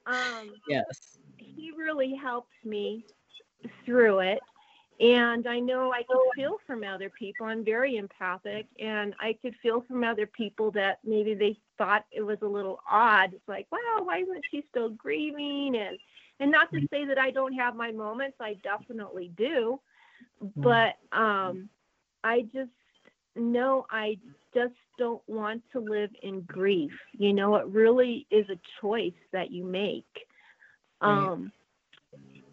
um 0.06 0.52
yes. 0.68 1.18
He 1.36 1.72
really 1.76 2.14
helped 2.14 2.52
me 2.64 3.04
through 3.84 4.20
it 4.20 4.40
and 5.00 5.46
I 5.46 5.58
know 5.58 5.92
I 5.92 6.02
could 6.04 6.18
feel 6.34 6.56
from 6.66 6.82
other 6.82 7.10
people. 7.10 7.46
I'm 7.46 7.64
very 7.64 7.96
empathic, 7.96 8.66
and 8.80 9.14
I 9.20 9.36
could 9.42 9.54
feel 9.62 9.82
from 9.82 10.04
other 10.04 10.26
people 10.26 10.70
that 10.72 11.00
maybe 11.04 11.34
they 11.34 11.58
thought 11.76 12.06
it 12.10 12.22
was 12.22 12.38
a 12.42 12.46
little 12.46 12.80
odd. 12.90 13.34
It's 13.34 13.48
like, 13.48 13.66
wow, 13.70 14.04
why 14.04 14.18
isn't 14.20 14.44
she 14.50 14.64
still 14.70 14.90
grieving? 14.90 15.76
And 15.76 15.98
and 16.40 16.50
not 16.50 16.70
to 16.72 16.80
say 16.90 17.04
that 17.06 17.18
I 17.18 17.30
don't 17.30 17.54
have 17.54 17.76
my 17.76 17.92
moments, 17.92 18.36
I 18.40 18.54
definitely 18.62 19.32
do, 19.36 19.80
but 20.56 20.96
um, 21.12 21.68
I 22.24 22.42
just 22.52 22.70
know 23.34 23.86
I 23.90 24.18
just 24.54 24.74
don't 24.98 25.22
want 25.28 25.62
to 25.72 25.80
live 25.80 26.10
in 26.22 26.42
grief. 26.42 26.92
You 27.16 27.32
know, 27.32 27.56
it 27.56 27.66
really 27.66 28.26
is 28.30 28.46
a 28.50 28.58
choice 28.80 29.12
that 29.32 29.50
you 29.50 29.64
make. 29.64 30.04
Um, 31.00 31.52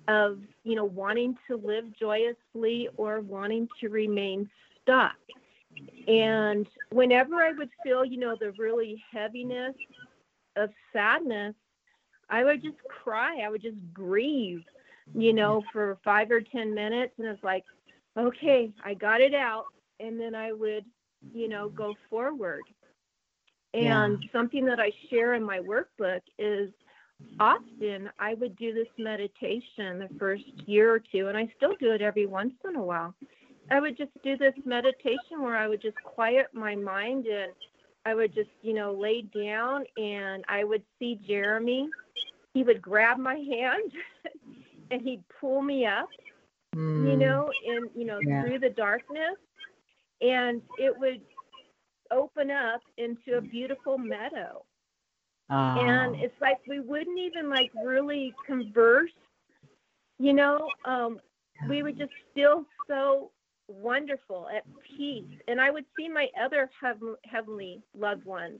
of 0.07 0.39
you 0.63 0.75
know 0.75 0.85
wanting 0.85 1.35
to 1.47 1.55
live 1.55 1.85
joyously 1.97 2.89
or 2.97 3.21
wanting 3.21 3.67
to 3.79 3.89
remain 3.89 4.49
stuck 4.81 5.15
and 6.07 6.67
whenever 6.91 7.35
i 7.35 7.51
would 7.51 7.69
feel 7.83 8.03
you 8.03 8.17
know 8.17 8.35
the 8.39 8.51
really 8.57 9.01
heaviness 9.11 9.75
of 10.57 10.69
sadness 10.91 11.55
i 12.29 12.43
would 12.43 12.61
just 12.61 12.77
cry 12.87 13.41
i 13.41 13.49
would 13.49 13.61
just 13.61 13.77
grieve 13.93 14.63
you 15.13 15.29
mm-hmm. 15.29 15.37
know 15.37 15.63
for 15.71 15.97
five 16.03 16.31
or 16.31 16.41
ten 16.41 16.73
minutes 16.73 17.13
and 17.17 17.27
it's 17.27 17.43
like 17.43 17.63
okay 18.17 18.71
i 18.83 18.93
got 18.93 19.21
it 19.21 19.33
out 19.33 19.65
and 19.99 20.19
then 20.19 20.35
i 20.35 20.51
would 20.51 20.85
you 21.33 21.47
know 21.47 21.69
go 21.69 21.93
forward 22.09 22.61
and 23.73 24.19
yeah. 24.21 24.29
something 24.31 24.65
that 24.65 24.79
i 24.79 24.91
share 25.09 25.33
in 25.33 25.43
my 25.43 25.59
workbook 25.59 26.21
is 26.37 26.69
often 27.39 28.09
I 28.19 28.33
would 28.35 28.55
do 28.55 28.73
this 28.73 28.87
meditation 28.97 29.99
the 29.99 30.09
first 30.19 30.43
year 30.65 30.93
or 30.93 30.99
two, 30.99 31.27
and 31.27 31.37
I 31.37 31.51
still 31.57 31.75
do 31.79 31.91
it 31.91 32.01
every 32.01 32.25
once 32.25 32.53
in 32.67 32.75
a 32.75 32.83
while. 32.83 33.13
I 33.71 33.79
would 33.79 33.97
just 33.97 34.11
do 34.23 34.37
this 34.37 34.53
meditation 34.65 35.41
where 35.41 35.55
I 35.55 35.67
would 35.67 35.81
just 35.81 36.01
quiet 36.03 36.47
my 36.53 36.75
mind 36.75 37.25
and 37.25 37.51
I 38.05 38.13
would 38.13 38.33
just, 38.35 38.49
you 38.61 38.73
know, 38.73 38.93
lay 38.93 39.21
down 39.21 39.85
and 39.95 40.43
I 40.49 40.63
would 40.63 40.83
see 40.99 41.19
Jeremy. 41.25 41.87
He 42.53 42.63
would 42.63 42.81
grab 42.81 43.17
my 43.17 43.35
hand 43.35 43.91
and 44.91 45.01
he'd 45.01 45.23
pull 45.39 45.61
me 45.61 45.85
up, 45.85 46.09
mm. 46.75 47.09
you 47.09 47.17
know, 47.17 47.49
in, 47.65 47.89
you 47.95 48.05
know, 48.05 48.19
yeah. 48.21 48.43
through 48.43 48.59
the 48.59 48.69
darkness. 48.69 49.37
And 50.21 50.61
it 50.77 50.97
would 50.97 51.21
open 52.11 52.51
up 52.51 52.81
into 52.97 53.37
a 53.37 53.41
beautiful 53.41 53.97
meadow 53.97 54.63
and 55.49 56.15
it's 56.15 56.39
like 56.41 56.57
we 56.67 56.79
wouldn't 56.79 57.19
even 57.19 57.49
like 57.49 57.71
really 57.83 58.33
converse, 58.45 59.11
you 60.19 60.33
know. 60.33 60.67
Um, 60.85 61.19
we 61.69 61.83
would 61.83 61.97
just 61.97 62.11
feel 62.33 62.65
so 62.87 63.31
wonderful 63.67 64.47
at 64.55 64.63
peace. 64.97 65.39
And 65.47 65.61
I 65.61 65.71
would 65.71 65.85
see 65.97 66.09
my 66.09 66.27
other 66.43 66.69
heavenly 67.25 67.81
loved 67.97 68.25
ones. 68.25 68.59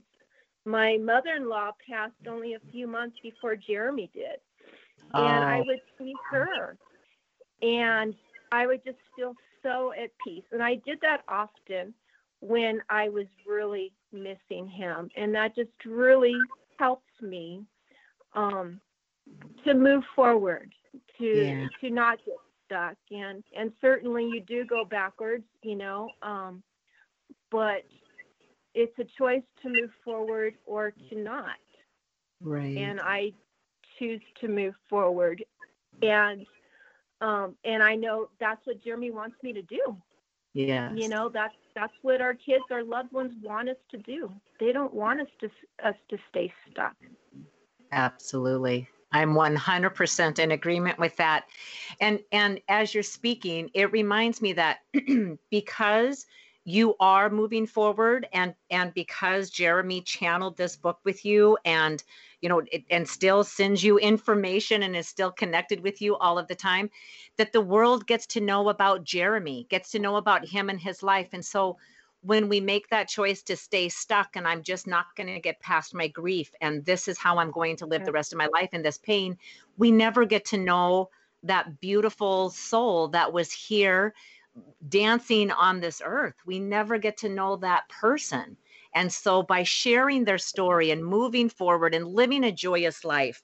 My 0.64 0.96
mother 0.96 1.34
in 1.36 1.48
law 1.48 1.72
passed 1.88 2.14
only 2.28 2.54
a 2.54 2.60
few 2.72 2.86
months 2.86 3.16
before 3.22 3.56
Jeremy 3.56 4.10
did. 4.14 4.38
And 5.12 5.44
I 5.44 5.60
oh. 5.60 5.64
would 5.66 5.80
see 5.98 6.14
her. 6.30 6.76
And 7.62 8.14
I 8.50 8.66
would 8.66 8.84
just 8.84 8.98
feel 9.14 9.34
so 9.62 9.92
at 9.92 10.10
peace. 10.24 10.44
And 10.52 10.62
I 10.62 10.76
did 10.86 11.00
that 11.02 11.22
often 11.28 11.94
when 12.40 12.80
I 12.88 13.08
was 13.08 13.26
really 13.46 13.92
missing 14.12 14.68
him. 14.68 15.08
And 15.16 15.34
that 15.34 15.54
just 15.54 15.70
really 15.84 16.36
helps 16.78 17.10
me 17.20 17.64
um, 18.34 18.80
to 19.64 19.74
move 19.74 20.02
forward, 20.14 20.72
to 21.18 21.24
yeah. 21.24 21.66
to 21.80 21.90
not 21.90 22.18
get 22.24 22.34
stuck, 22.66 22.96
and 23.10 23.42
and 23.56 23.72
certainly 23.80 24.24
you 24.24 24.40
do 24.40 24.64
go 24.64 24.84
backwards, 24.84 25.44
you 25.62 25.76
know, 25.76 26.10
um, 26.22 26.62
but 27.50 27.82
it's 28.74 28.98
a 28.98 29.04
choice 29.18 29.42
to 29.62 29.68
move 29.68 29.90
forward 30.04 30.54
or 30.66 30.92
to 31.10 31.16
not. 31.16 31.56
Right. 32.40 32.76
And 32.76 33.00
I 33.00 33.32
choose 33.98 34.20
to 34.40 34.48
move 34.48 34.74
forward, 34.88 35.44
and 36.02 36.46
um, 37.20 37.54
and 37.64 37.82
I 37.82 37.94
know 37.94 38.28
that's 38.38 38.66
what 38.66 38.82
Jeremy 38.82 39.10
wants 39.10 39.36
me 39.42 39.52
to 39.52 39.62
do. 39.62 39.96
Yeah. 40.52 40.92
You 40.92 41.08
know, 41.08 41.28
that's 41.28 41.54
that's 41.74 41.92
what 42.02 42.20
our 42.20 42.34
kids, 42.34 42.64
our 42.70 42.84
loved 42.84 43.12
ones 43.12 43.32
want 43.42 43.68
us 43.68 43.76
to 43.90 43.98
do. 43.98 44.32
They 44.60 44.72
don't 44.72 44.94
want 44.94 45.20
us 45.20 45.28
to 45.40 45.50
us 45.84 45.96
to 46.10 46.18
stay 46.30 46.52
stuck. 46.70 46.96
Absolutely. 47.92 48.88
I'm 49.12 49.34
100% 49.34 50.38
in 50.40 50.50
agreement 50.50 50.98
with 50.98 51.16
that. 51.16 51.44
And 52.00 52.20
and 52.32 52.60
as 52.68 52.94
you're 52.94 53.02
speaking, 53.02 53.70
it 53.74 53.92
reminds 53.92 54.42
me 54.42 54.52
that 54.54 54.78
because 55.50 56.26
you 56.64 56.94
are 56.98 57.28
moving 57.28 57.66
forward 57.66 58.26
and 58.32 58.54
and 58.70 58.92
because 58.94 59.50
Jeremy 59.50 60.00
channeled 60.00 60.56
this 60.56 60.76
book 60.76 60.98
with 61.04 61.24
you 61.24 61.58
and 61.64 62.02
you 62.40 62.48
know 62.48 62.62
it, 62.72 62.84
and 62.90 63.06
still 63.06 63.44
sends 63.44 63.84
you 63.84 63.98
information 63.98 64.82
and 64.82 64.96
is 64.96 65.06
still 65.06 65.30
connected 65.30 65.80
with 65.80 66.00
you 66.00 66.16
all 66.16 66.38
of 66.38 66.48
the 66.48 66.54
time 66.54 66.90
that 67.36 67.52
the 67.52 67.60
world 67.60 68.06
gets 68.06 68.26
to 68.26 68.40
know 68.40 68.68
about 68.70 69.04
Jeremy 69.04 69.66
gets 69.68 69.90
to 69.90 69.98
know 69.98 70.16
about 70.16 70.46
him 70.46 70.70
and 70.70 70.80
his 70.80 71.02
life. 71.02 71.28
And 71.32 71.44
so 71.44 71.76
when 72.22 72.48
we 72.48 72.58
make 72.58 72.88
that 72.88 73.08
choice 73.08 73.42
to 73.42 73.56
stay 73.56 73.90
stuck 73.90 74.34
and 74.34 74.48
I'm 74.48 74.62
just 74.62 74.86
not 74.86 75.06
going 75.14 75.26
to 75.26 75.40
get 75.40 75.60
past 75.60 75.94
my 75.94 76.08
grief 76.08 76.50
and 76.62 76.82
this 76.84 77.06
is 77.06 77.18
how 77.18 77.38
I'm 77.38 77.50
going 77.50 77.76
to 77.76 77.86
live 77.86 78.06
the 78.06 78.12
rest 78.12 78.32
of 78.32 78.38
my 78.38 78.48
life 78.52 78.70
in 78.72 78.82
this 78.82 78.96
pain 78.96 79.36
we 79.76 79.90
never 79.90 80.24
get 80.24 80.46
to 80.46 80.56
know 80.56 81.10
that 81.42 81.80
beautiful 81.80 82.48
soul 82.48 83.08
that 83.08 83.32
was 83.32 83.52
here 83.52 84.14
dancing 84.88 85.50
on 85.50 85.80
this 85.80 86.00
earth. 86.04 86.34
We 86.46 86.58
never 86.58 86.98
get 86.98 87.16
to 87.18 87.28
know 87.28 87.56
that 87.56 87.88
person. 87.88 88.56
And 88.94 89.12
so 89.12 89.42
by 89.42 89.64
sharing 89.64 90.24
their 90.24 90.38
story 90.38 90.90
and 90.90 91.04
moving 91.04 91.48
forward 91.48 91.94
and 91.94 92.06
living 92.06 92.44
a 92.44 92.52
joyous 92.52 93.04
life, 93.04 93.42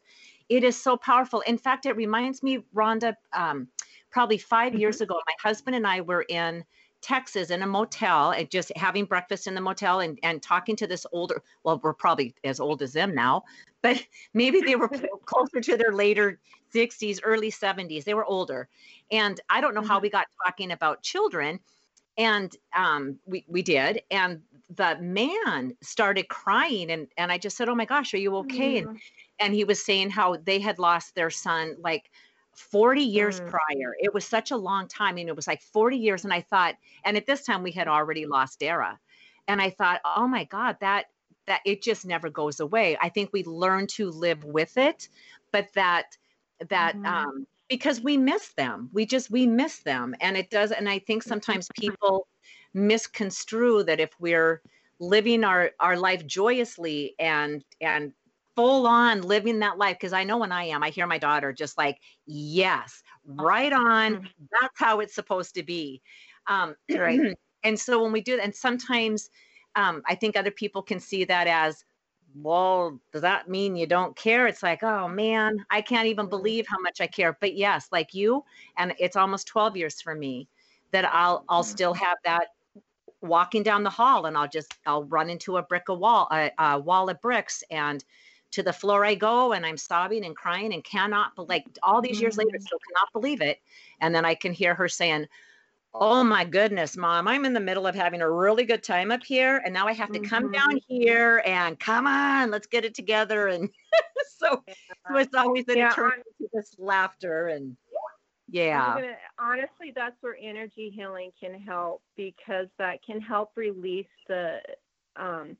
it 0.48 0.64
is 0.64 0.80
so 0.80 0.96
powerful. 0.96 1.40
In 1.40 1.58
fact, 1.58 1.86
it 1.86 1.96
reminds 1.96 2.42
me, 2.42 2.64
Rhonda, 2.74 3.14
um, 3.32 3.68
probably 4.10 4.38
5 4.38 4.72
mm-hmm. 4.72 4.80
years 4.80 5.00
ago, 5.00 5.14
my 5.14 5.34
husband 5.42 5.76
and 5.76 5.86
I 5.86 6.02
were 6.02 6.24
in 6.28 6.64
Texas 7.02 7.50
in 7.50 7.62
a 7.62 7.66
motel 7.66 8.32
and 8.32 8.50
just 8.50 8.72
having 8.76 9.04
breakfast 9.04 9.46
in 9.46 9.54
the 9.54 9.60
motel 9.60 10.00
and, 10.00 10.18
and 10.22 10.42
talking 10.42 10.76
to 10.76 10.86
this 10.86 11.06
older, 11.12 11.42
well, 11.64 11.80
we're 11.82 11.94
probably 11.94 12.34
as 12.44 12.60
old 12.60 12.82
as 12.82 12.92
them 12.92 13.14
now, 13.14 13.44
but 13.82 14.02
maybe 14.34 14.60
they 14.60 14.76
were 14.76 14.88
closer 15.24 15.60
to 15.60 15.76
their 15.76 15.92
later 15.92 16.38
60s, 16.74 17.20
early 17.22 17.50
70s. 17.50 18.04
They 18.04 18.14
were 18.14 18.24
older. 18.24 18.68
And 19.10 19.40
I 19.48 19.60
don't 19.60 19.74
know 19.74 19.82
how 19.82 19.96
mm-hmm. 19.96 20.02
we 20.02 20.10
got 20.10 20.26
talking 20.44 20.72
about 20.72 21.02
children. 21.02 21.60
And 22.18 22.54
um, 22.76 23.18
we, 23.24 23.44
we 23.48 23.62
did. 23.62 24.02
And 24.10 24.42
the 24.76 24.98
man 25.00 25.76
started 25.80 26.28
crying. 26.28 26.90
And, 26.90 27.08
and 27.16 27.32
I 27.32 27.38
just 27.38 27.56
said, 27.56 27.68
Oh 27.68 27.74
my 27.74 27.86
gosh, 27.86 28.14
are 28.14 28.18
you 28.18 28.36
okay? 28.36 28.82
Mm-hmm. 28.82 28.90
And, 28.90 29.00
and 29.38 29.54
he 29.54 29.64
was 29.64 29.84
saying 29.84 30.10
how 30.10 30.36
they 30.36 30.60
had 30.60 30.78
lost 30.78 31.14
their 31.14 31.30
son 31.30 31.76
like 31.80 32.10
40 32.54 33.02
years 33.02 33.40
mm. 33.40 33.48
prior. 33.48 33.94
It 33.98 34.12
was 34.12 34.24
such 34.24 34.50
a 34.50 34.56
long 34.56 34.88
time. 34.88 35.18
And 35.18 35.28
it 35.28 35.36
was 35.36 35.46
like 35.46 35.62
40 35.62 35.96
years. 35.96 36.24
And 36.24 36.32
I 36.32 36.40
thought, 36.40 36.76
and 37.04 37.16
at 37.16 37.26
this 37.26 37.44
time 37.44 37.62
we 37.62 37.72
had 37.72 37.88
already 37.88 38.26
lost 38.26 38.60
Dara. 38.60 38.98
And 39.48 39.60
I 39.60 39.70
thought, 39.70 40.00
oh 40.04 40.26
my 40.26 40.44
God, 40.44 40.76
that 40.80 41.06
that 41.46 41.60
it 41.64 41.82
just 41.82 42.06
never 42.06 42.30
goes 42.30 42.60
away. 42.60 42.96
I 43.00 43.08
think 43.08 43.30
we 43.32 43.42
learn 43.44 43.86
to 43.88 44.10
live 44.10 44.44
with 44.44 44.76
it, 44.76 45.08
but 45.50 45.68
that 45.74 46.16
that 46.68 46.94
mm-hmm. 46.94 47.06
um 47.06 47.46
because 47.68 48.00
we 48.00 48.16
miss 48.16 48.52
them. 48.54 48.90
We 48.92 49.06
just 49.06 49.30
we 49.30 49.46
miss 49.46 49.80
them. 49.80 50.14
And 50.20 50.36
it 50.36 50.50
does 50.50 50.70
and 50.70 50.88
I 50.88 50.98
think 51.00 51.22
sometimes 51.22 51.68
people 51.78 52.28
misconstrue 52.74 53.82
that 53.84 54.00
if 54.00 54.10
we're 54.20 54.62
living 55.00 55.44
our 55.44 55.70
our 55.80 55.96
life 55.96 56.26
joyously 56.26 57.14
and 57.18 57.64
and 57.80 58.12
full 58.60 58.86
on 58.86 59.22
living 59.22 59.58
that 59.60 59.78
life 59.78 59.96
because 59.98 60.12
I 60.12 60.24
know 60.24 60.36
when 60.36 60.52
I 60.52 60.64
am, 60.64 60.82
I 60.82 60.90
hear 60.90 61.06
my 61.06 61.16
daughter 61.16 61.50
just 61.52 61.78
like, 61.78 61.98
yes, 62.26 63.02
right 63.24 63.72
on. 63.72 64.28
That's 64.60 64.78
how 64.78 65.00
it's 65.00 65.14
supposed 65.14 65.54
to 65.54 65.62
be. 65.62 66.02
Um, 66.46 66.74
right. 66.90 67.34
and 67.64 67.78
so 67.78 68.02
when 68.02 68.12
we 68.12 68.20
do 68.20 68.36
that, 68.36 68.44
and 68.44 68.54
sometimes 68.54 69.30
um, 69.76 70.02
I 70.06 70.14
think 70.14 70.36
other 70.36 70.50
people 70.50 70.82
can 70.82 71.00
see 71.00 71.24
that 71.24 71.46
as, 71.46 71.84
well, 72.34 73.00
does 73.12 73.22
that 73.22 73.48
mean 73.48 73.76
you 73.76 73.86
don't 73.86 74.14
care? 74.14 74.46
It's 74.46 74.62
like, 74.62 74.82
oh 74.82 75.08
man, 75.08 75.64
I 75.70 75.80
can't 75.80 76.06
even 76.06 76.26
mm-hmm. 76.26 76.30
believe 76.30 76.66
how 76.68 76.78
much 76.80 77.00
I 77.00 77.06
care. 77.06 77.36
But 77.40 77.56
yes, 77.56 77.88
like 77.90 78.14
you, 78.14 78.44
and 78.76 78.94
it's 78.98 79.16
almost 79.16 79.46
12 79.48 79.76
years 79.76 80.00
for 80.02 80.14
me 80.14 80.48
that 80.92 81.06
I'll 81.06 81.44
I'll 81.48 81.62
mm-hmm. 81.62 81.70
still 81.70 81.94
have 81.94 82.18
that 82.24 82.48
walking 83.22 83.62
down 83.62 83.84
the 83.84 83.90
hall 83.90 84.26
and 84.26 84.36
I'll 84.36 84.48
just 84.48 84.74
I'll 84.86 85.04
run 85.04 85.30
into 85.30 85.56
a 85.56 85.62
brick 85.62 85.88
of 85.88 85.98
wall 85.98 86.28
a, 86.30 86.50
a 86.58 86.78
wall 86.78 87.10
of 87.10 87.20
bricks 87.20 87.62
and 87.70 88.04
to 88.52 88.62
the 88.62 88.72
floor 88.72 89.04
I 89.04 89.14
go 89.14 89.52
and 89.52 89.64
I'm 89.64 89.76
sobbing 89.76 90.24
and 90.24 90.36
crying 90.36 90.72
and 90.74 90.82
cannot 90.84 91.32
like 91.48 91.64
all 91.82 92.02
these 92.02 92.20
years 92.20 92.36
later 92.36 92.56
Mm. 92.58 92.62
still 92.62 92.78
cannot 92.88 93.12
believe 93.12 93.40
it 93.40 93.60
and 94.00 94.14
then 94.14 94.24
I 94.24 94.34
can 94.34 94.52
hear 94.52 94.74
her 94.74 94.88
saying 94.88 95.28
Oh 95.92 96.22
my 96.22 96.44
goodness, 96.44 96.96
mom, 96.96 97.26
I'm 97.26 97.44
in 97.44 97.52
the 97.52 97.58
middle 97.58 97.84
of 97.84 97.96
having 97.96 98.22
a 98.22 98.30
really 98.30 98.64
good 98.64 98.84
time 98.84 99.10
up 99.10 99.24
here 99.24 99.60
and 99.64 99.74
now 99.74 99.88
I 99.88 99.92
have 99.92 100.12
to 100.12 100.20
come 100.20 100.44
Mhm. 100.44 100.52
down 100.52 100.80
here 100.86 101.42
and 101.44 101.78
come 101.80 102.06
on, 102.06 102.52
let's 102.52 102.68
get 102.68 102.84
it 102.84 102.94
together 102.94 103.48
and 103.48 103.68
so 104.38 104.64
so 105.08 105.16
it's 105.16 105.34
always 105.34 105.64
then 105.64 105.78
Yeah, 105.78 105.92
hon- 105.92 106.12
into 106.40 106.50
this 106.52 106.76
laughter 106.78 107.48
and 107.48 107.76
yeah. 108.48 108.94
gonna- 108.94 109.16
honestly, 109.38 109.90
that's 109.94 110.16
where 110.22 110.36
energy 110.40 110.90
healing 110.90 111.32
can 111.40 111.54
help 111.54 112.02
because 112.16 112.68
that 112.78 113.02
can 113.04 113.20
help 113.20 113.50
release 113.56 114.06
the 114.28 114.60
um, 115.16 115.56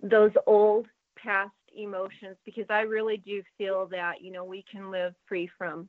those 0.00 0.32
old 0.46 0.86
past 1.16 1.50
emotions. 1.76 2.36
Because 2.44 2.66
I 2.70 2.80
really 2.80 3.18
do 3.18 3.42
feel 3.58 3.86
that 3.88 4.22
you 4.22 4.32
know 4.32 4.44
we 4.44 4.64
can 4.70 4.90
live 4.90 5.14
free 5.28 5.50
from 5.58 5.88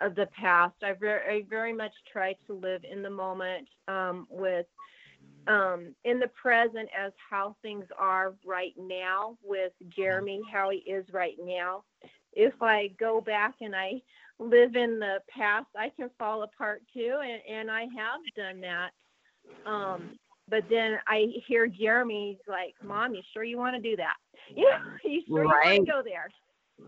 of 0.00 0.14
the 0.14 0.26
past. 0.38 0.74
I 0.82 0.92
very, 0.92 1.38
I 1.38 1.44
very 1.48 1.72
much 1.72 1.92
try 2.10 2.34
to 2.46 2.54
live 2.54 2.82
in 2.90 3.02
the 3.02 3.10
moment 3.10 3.68
um, 3.88 4.26
with 4.30 4.66
um, 5.48 5.94
in 6.04 6.18
the 6.18 6.28
present 6.28 6.88
as 6.98 7.12
how 7.30 7.56
things 7.62 7.84
are 7.98 8.34
right 8.44 8.74
now 8.76 9.38
with 9.42 9.72
Jeremy, 9.88 10.40
how 10.52 10.70
he 10.70 10.78
is 10.78 11.06
right 11.12 11.36
now. 11.40 11.84
If 12.32 12.60
I 12.60 12.88
go 12.98 13.20
back 13.20 13.54
and 13.60 13.74
I 13.74 14.02
live 14.38 14.76
in 14.76 14.98
the 14.98 15.18
past, 15.28 15.66
I 15.78 15.90
can 15.96 16.10
fall 16.18 16.42
apart 16.42 16.82
too, 16.92 17.20
and, 17.22 17.40
and 17.48 17.70
I 17.70 17.82
have 17.82 18.20
done 18.36 18.60
that. 18.60 18.90
Um, 19.64 20.18
but 20.48 20.64
then 20.70 20.98
I 21.06 21.26
hear 21.46 21.66
Jeremy's 21.66 22.38
like, 22.46 22.74
"Mom, 22.82 23.14
you 23.14 23.22
sure 23.32 23.44
you 23.44 23.58
want 23.58 23.76
to 23.76 23.82
do 23.82 23.96
that? 23.96 24.14
Yeah, 24.54 24.78
you 25.04 25.22
sure 25.32 25.42
you 25.44 25.48
Right. 25.48 25.78
want 25.78 25.86
to 25.86 25.92
go 25.92 26.02
there?" 26.04 26.28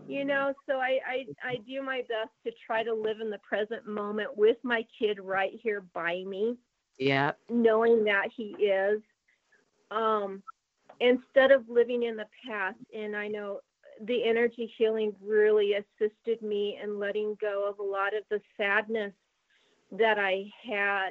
You 0.07 0.23
know, 0.23 0.53
so 0.67 0.75
I, 0.77 0.99
I 1.07 1.25
I 1.43 1.55
do 1.67 1.81
my 1.81 2.01
best 2.07 2.31
to 2.45 2.51
try 2.65 2.83
to 2.83 2.93
live 2.93 3.19
in 3.21 3.29
the 3.29 3.39
present 3.39 3.85
moment 3.87 4.37
with 4.37 4.57
my 4.63 4.85
kid 4.97 5.19
right 5.19 5.51
here 5.61 5.81
by 5.93 6.23
me 6.25 6.55
Yeah. 6.97 7.33
knowing 7.49 8.03
that 8.05 8.27
he 8.35 8.55
is 8.63 9.01
um 9.91 10.41
instead 10.99 11.51
of 11.51 11.67
living 11.67 12.03
in 12.03 12.15
the 12.15 12.27
past 12.47 12.77
and 12.95 13.15
i 13.15 13.27
know 13.27 13.59
the 14.05 14.23
energy 14.23 14.71
healing 14.77 15.13
really 15.21 15.73
assisted 15.73 16.41
me 16.41 16.77
in 16.81 16.99
letting 16.99 17.35
go 17.41 17.67
of 17.67 17.79
a 17.79 17.83
lot 17.83 18.15
of 18.15 18.23
the 18.29 18.39
sadness 18.57 19.13
that 19.91 20.19
i 20.19 20.43
had 20.63 21.09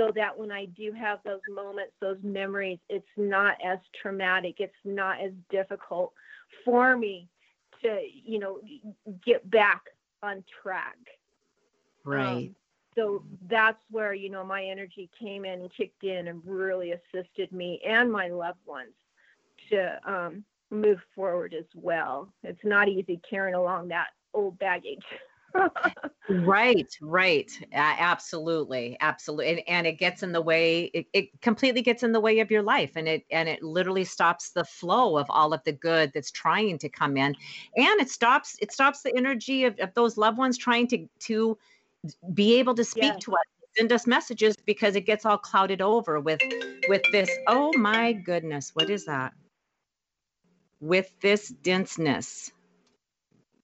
so 0.00 0.10
that 0.14 0.36
when 0.38 0.50
i 0.50 0.64
do 0.66 0.92
have 0.92 1.20
those 1.24 1.40
moments 1.48 1.92
those 2.00 2.18
memories 2.22 2.78
it's 2.88 3.06
not 3.16 3.56
as 3.64 3.78
traumatic 4.00 4.56
it's 4.58 4.72
not 4.84 5.20
as 5.20 5.32
difficult 5.50 6.12
for 6.64 6.96
me 6.96 7.28
to 7.82 8.00
you 8.24 8.38
know 8.38 8.60
get 9.24 9.48
back 9.50 9.82
on 10.22 10.44
track 10.62 10.96
Right. 12.04 12.46
um, 12.46 12.56
so 12.96 13.24
that's 13.48 13.78
where 13.90 14.14
you 14.14 14.30
know 14.30 14.44
my 14.44 14.64
energy 14.64 15.10
came 15.18 15.44
in 15.44 15.60
and 15.60 15.70
kicked 15.76 16.04
in 16.04 16.28
and 16.28 16.42
really 16.44 16.92
assisted 16.92 17.52
me 17.52 17.80
and 17.86 18.10
my 18.10 18.28
loved 18.28 18.58
ones 18.66 18.92
to 19.70 20.00
um, 20.10 20.44
move 20.70 20.98
forward 21.14 21.54
as 21.54 21.66
well. 21.74 22.32
It's 22.42 22.64
not 22.64 22.88
easy 22.88 23.20
carrying 23.28 23.54
along 23.54 23.88
that 23.88 24.08
old 24.34 24.58
baggage. 24.58 25.04
Right, 26.28 26.86
right. 27.00 27.50
A- 27.72 27.76
absolutely. 27.76 28.96
Absolutely. 29.00 29.48
And, 29.48 29.62
and 29.66 29.86
it 29.86 29.98
gets 29.98 30.22
in 30.22 30.30
the 30.32 30.40
way, 30.40 30.84
it, 30.94 31.06
it 31.12 31.40
completely 31.42 31.82
gets 31.82 32.02
in 32.02 32.12
the 32.12 32.20
way 32.20 32.38
of 32.38 32.50
your 32.50 32.62
life 32.62 32.92
and 32.94 33.08
it 33.08 33.24
and 33.32 33.48
it 33.48 33.62
literally 33.62 34.04
stops 34.04 34.50
the 34.50 34.64
flow 34.64 35.18
of 35.18 35.26
all 35.28 35.52
of 35.52 35.60
the 35.64 35.72
good 35.72 36.12
that's 36.14 36.30
trying 36.30 36.78
to 36.78 36.88
come 36.88 37.16
in. 37.16 37.34
And 37.76 38.00
it 38.00 38.10
stops, 38.10 38.56
it 38.60 38.70
stops 38.70 39.02
the 39.02 39.16
energy 39.16 39.64
of, 39.64 39.78
of 39.80 39.92
those 39.94 40.16
loved 40.16 40.38
ones 40.38 40.56
trying 40.56 40.86
to 40.88 41.08
to 41.20 41.58
be 42.32 42.58
able 42.58 42.74
to 42.74 42.84
speak 42.84 43.18
to 43.20 43.32
us, 43.32 43.44
send 43.76 43.92
us 43.92 44.06
messages 44.06 44.54
because 44.64 44.96
it 44.96 45.02
gets 45.02 45.26
all 45.26 45.38
clouded 45.38 45.80
over 45.82 46.20
with 46.20 46.40
with 46.88 47.02
this, 47.12 47.30
oh 47.48 47.72
my 47.72 48.12
goodness, 48.12 48.70
what 48.74 48.88
is 48.88 49.04
that? 49.06 49.32
With 50.80 51.10
this 51.20 51.48
denseness. 51.48 52.52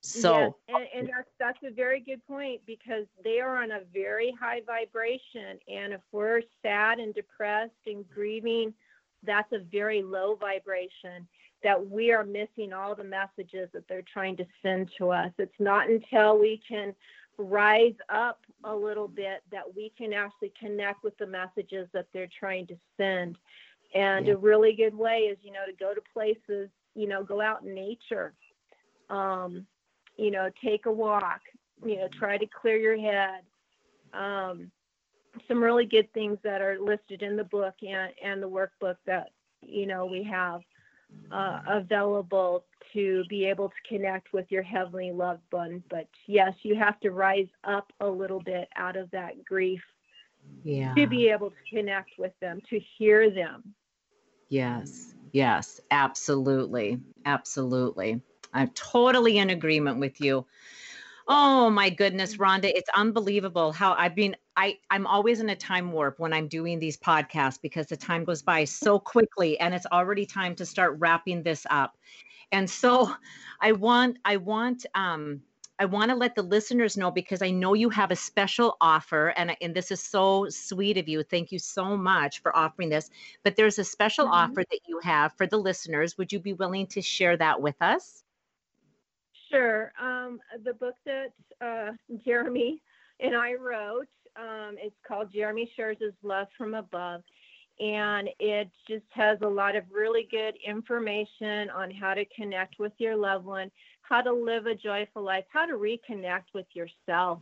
So 0.07 0.33
Yes, 0.33 0.53
and, 0.69 0.87
and 0.95 1.09
that's, 1.09 1.29
that's 1.39 1.59
a 1.65 1.75
very 1.75 2.01
good 2.01 2.25
point 2.27 2.61
because 2.67 3.07
they 3.25 3.41
are 3.41 3.63
on 3.63 3.73
a 3.73 3.81
very 3.93 4.35
high 4.39 4.61
vibration. 4.67 5.59
And 5.69 5.93
if 5.93 6.01
we're 6.13 6.43
sad 6.63 6.99
and 6.99 7.15
depressed 7.15 7.73
and 7.87 8.09
grieving, 8.09 8.73
that's 9.25 9.53
a 9.53 9.59
very 9.59 10.03
low 10.03 10.37
vibration 10.37 11.27
that 11.63 11.91
we 11.91 12.13
are 12.13 12.25
missing 12.25 12.73
all 12.73 12.95
the 12.95 13.05
messages 13.05 13.69
that 13.73 13.89
they're 13.89 14.03
trying 14.13 14.37
to 14.37 14.47
send 14.63 14.91
to 14.99 15.11
us. 15.11 15.33
It's 15.39 15.59
not 15.59 15.89
until 15.89 16.39
we 16.39 16.61
can 16.69 16.95
rise 17.39 17.95
up 18.09 18.41
a 18.65 18.75
little 18.75 19.09
bit 19.09 19.43
that 19.51 19.75
we 19.75 19.93
can 19.99 20.13
actually 20.13 20.53
connect 20.59 21.03
with 21.03 21.17
the 21.19 21.27
messages 21.27 21.89
that 21.93 22.07
they're 22.13 22.29
trying 22.39 22.67
to 22.69 22.77
send. 22.97 23.37
And 23.95 24.27
Yeah. 24.27 24.35
a 24.35 24.37
really 24.37 24.75
good 24.75 24.95
way 24.95 25.21
is, 25.23 25.39
you 25.43 25.53
know, 25.53 25.67
to 25.67 25.73
go 25.73 25.95
to 25.95 26.01
places, 26.13 26.71
you 26.95 27.09
know, 27.09 27.25
go 27.25 27.41
out 27.41 27.63
in 27.63 27.75
nature. 27.75 28.35
Um, 29.11 29.67
you 30.17 30.31
know, 30.31 30.51
take 30.65 30.87
a 30.87 30.93
walk, 30.93 31.41
you 31.85 31.97
know, 31.97 32.09
try 32.09 32.39
to 32.39 32.47
clear 32.47 32.77
your 32.77 32.99
head. 32.99 33.43
Um, 34.13 34.71
some 35.49 35.63
really 35.63 35.85
good 35.85 36.11
things 36.13 36.39
that 36.43 36.63
are 36.63 36.79
listed 36.81 37.23
in 37.23 37.37
the 37.37 37.45
book 37.45 37.75
and, 37.83 38.13
and 38.23 38.43
the 38.43 38.49
workbook 38.49 38.97
that, 39.07 39.31
you 39.63 39.87
know, 39.87 40.07
we 40.07 40.23
have 40.23 40.63
uh, 41.31 41.61
available 41.69 42.65
to 42.93 43.25
be 43.29 43.45
able 43.45 43.69
to 43.69 43.75
connect 43.89 44.33
with 44.33 44.47
your 44.51 44.63
heavenly 44.63 45.13
loved 45.13 45.43
one. 45.51 45.83
But 45.91 46.09
yes, 46.27 46.55
you 46.63 46.75
have 46.77 46.99
to 47.01 47.11
rise 47.11 47.49
up 47.65 47.93
a 48.01 48.07
little 48.07 48.41
bit 48.41 48.69
out 48.77 48.97
of 48.97 49.11
that 49.11 49.45
grief 49.45 49.83
yeah. 50.63 50.95
to 50.95 51.07
be 51.07 51.29
able 51.29 51.51
to 51.51 51.57
connect 51.77 52.11
with 52.19 52.33
them, 52.41 52.61
to 52.71 52.81
hear 52.99 53.31
them. 53.31 53.75
Yes, 54.49 55.15
yes, 55.33 55.81
absolutely. 55.91 57.01
Absolutely. 57.25 58.23
I'm 58.57 58.71
totally 58.71 59.39
in 59.39 59.51
agreement 59.51 60.01
with 60.01 60.21
you. 60.21 60.47
Oh 61.29 61.71
my 61.71 61.91
goodness, 61.91 62.37
Rhonda, 62.37 62.71
it's 62.75 62.91
unbelievable 62.95 63.73
how 63.73 63.95
I've 63.95 64.15
been 64.15 64.37
I 64.57 64.79
I'm 64.91 65.07
always 65.07 65.41
in 65.41 65.49
a 65.51 65.57
time 65.57 65.93
warp 65.93 66.19
when 66.21 66.33
I'm 66.33 66.49
doing 66.49 66.79
these 66.79 66.97
podcasts 66.99 67.61
because 67.61 67.87
the 67.89 67.97
time 67.97 68.25
goes 68.25 68.43
by 68.43 68.65
so 68.65 68.99
quickly 69.01 69.59
and 69.61 69.75
it's 69.75 69.87
already 69.87 70.27
time 70.27 70.55
to 70.57 70.67
start 70.67 70.97
wrapping 70.99 71.43
this 71.43 71.67
up. 71.71 71.97
And 72.53 72.71
so 72.71 73.13
I 73.61 73.73
want 73.73 74.19
I 74.25 74.37
want 74.39 74.87
um 74.95 75.43
I 75.79 75.87
want 75.87 76.11
to 76.11 76.17
let 76.17 76.35
the 76.37 76.43
listeners 76.43 76.97
know 76.97 77.11
because 77.11 77.43
I 77.43 77.51
know 77.51 77.75
you 77.75 77.91
have 77.91 78.11
a 78.13 78.17
special 78.17 78.77
offer 78.81 79.29
and 79.37 79.57
and 79.61 79.75
this 79.75 79.91
is 79.91 80.03
so 80.03 80.49
sweet 80.51 80.99
of 80.99 81.09
you. 81.09 81.23
Thank 81.25 81.53
you 81.53 81.59
so 81.59 81.97
much 81.97 82.43
for 82.43 82.57
offering 82.57 82.91
this. 82.91 83.11
But 83.45 83.57
there's 83.57 83.79
a 83.79 83.85
special 83.85 84.27
Mhm. 84.27 84.33
offer 84.33 84.65
that 84.71 84.81
you 84.87 85.01
have 85.03 85.35
for 85.37 85.47
the 85.47 85.59
listeners. 85.59 86.19
Would 86.19 86.33
you 86.33 86.41
be 86.41 86.55
willing 86.55 86.87
to 86.89 87.03
share 87.03 87.37
that 87.39 87.63
with 87.63 87.77
us? 87.83 88.26
Sure. 89.51 89.93
Um, 90.01 90.41
the 90.65 90.75
book 90.75 90.95
that 91.05 91.33
uh, 91.61 91.93
Jeremy 92.25 92.83
and 93.21 93.35
I 93.35 93.55
wrote, 93.55 94.09
um, 94.37 94.77
it's 94.79 94.97
called 95.07 95.33
Jeremy 95.33 95.71
His 95.77 96.13
Love 96.23 96.49
from 96.57 96.75
Above. 96.75 97.23
And 97.79 98.31
it 98.39 98.71
just 98.89 99.05
has 99.11 99.39
a 99.43 99.49
lot 99.49 99.77
of 99.77 99.85
really 99.93 100.27
good 100.31 100.55
information 100.67 101.69
on 101.71 101.91
how 101.91 102.15
to 102.15 102.25
connect 102.35 102.79
with 102.79 102.93
your 102.97 103.17
loved 103.17 103.45
one, 103.45 103.71
how 104.01 104.23
to 104.23 104.33
live 104.33 104.67
a 104.67 104.75
joyful 104.75 105.23
life, 105.23 105.45
how 105.53 105.67
to 105.67 105.75
reconnect 105.75 106.45
with 106.55 106.67
yourself, 106.73 107.41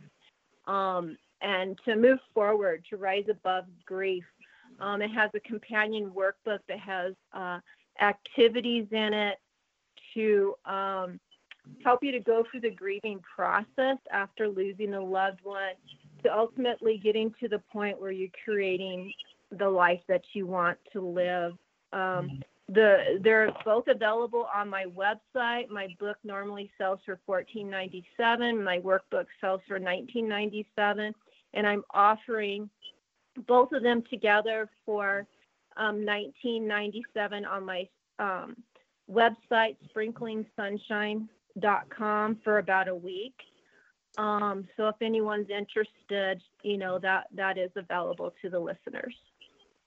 um, 0.67 1.17
and 1.41 1.79
to 1.85 1.95
move 1.95 2.19
forward, 2.33 2.83
to 2.89 2.97
rise 2.97 3.25
above 3.29 3.65
grief. 3.85 4.25
Um, 4.81 5.01
it 5.01 5.11
has 5.11 5.29
a 5.35 5.39
companion 5.39 6.11
workbook 6.11 6.59
that 6.67 6.79
has 6.79 7.13
uh, 7.33 7.59
activities 8.01 8.87
in 8.91 9.13
it 9.13 9.37
to 10.15 10.55
um, 10.65 11.19
help 11.83 12.03
you 12.03 12.11
to 12.11 12.19
go 12.19 12.43
through 12.49 12.61
the 12.61 12.71
grieving 12.71 13.19
process 13.35 13.97
after 14.11 14.47
losing 14.47 14.93
a 14.93 15.03
loved 15.03 15.39
one 15.43 15.73
to 16.23 16.33
ultimately 16.33 16.97
getting 16.97 17.33
to 17.39 17.47
the 17.47 17.59
point 17.71 17.99
where 17.99 18.11
you're 18.11 18.29
creating 18.43 19.13
the 19.51 19.69
life 19.69 20.01
that 20.07 20.23
you 20.33 20.47
want 20.47 20.77
to 20.91 21.01
live. 21.01 21.53
Um, 21.93 22.41
the 22.67 23.19
they're 23.21 23.51
both 23.63 23.87
available 23.87 24.47
on 24.53 24.69
my 24.69 24.85
website. 24.85 25.69
My 25.69 25.87
book 25.99 26.17
normally 26.23 26.71
sells 26.77 26.99
for 27.05 27.19
$14.97. 27.29 28.63
My 28.63 28.79
workbook 28.79 29.27
sells 29.39 29.61
for 29.67 29.79
$19.97, 29.79 31.13
and 31.53 31.67
I'm 31.67 31.83
offering 31.93 32.69
both 33.47 33.71
of 33.71 33.83
them 33.83 34.03
together 34.09 34.69
for 34.85 35.27
um, 35.77 35.97
$19.97 35.97 37.47
on 37.47 37.65
my 37.65 37.87
um, 38.17 38.55
website, 39.11 39.75
sprinklingsunshine.com, 41.57 42.37
for 42.43 42.59
about 42.59 42.87
a 42.87 42.95
week. 42.95 43.35
Um, 44.17 44.67
so 44.77 44.87
if 44.87 44.95
anyone's 45.01 45.49
interested, 45.49 46.41
you 46.63 46.77
know 46.77 46.99
that 46.99 47.27
that 47.35 47.57
is 47.57 47.71
available 47.75 48.33
to 48.41 48.49
the 48.49 48.59
listeners. 48.59 49.13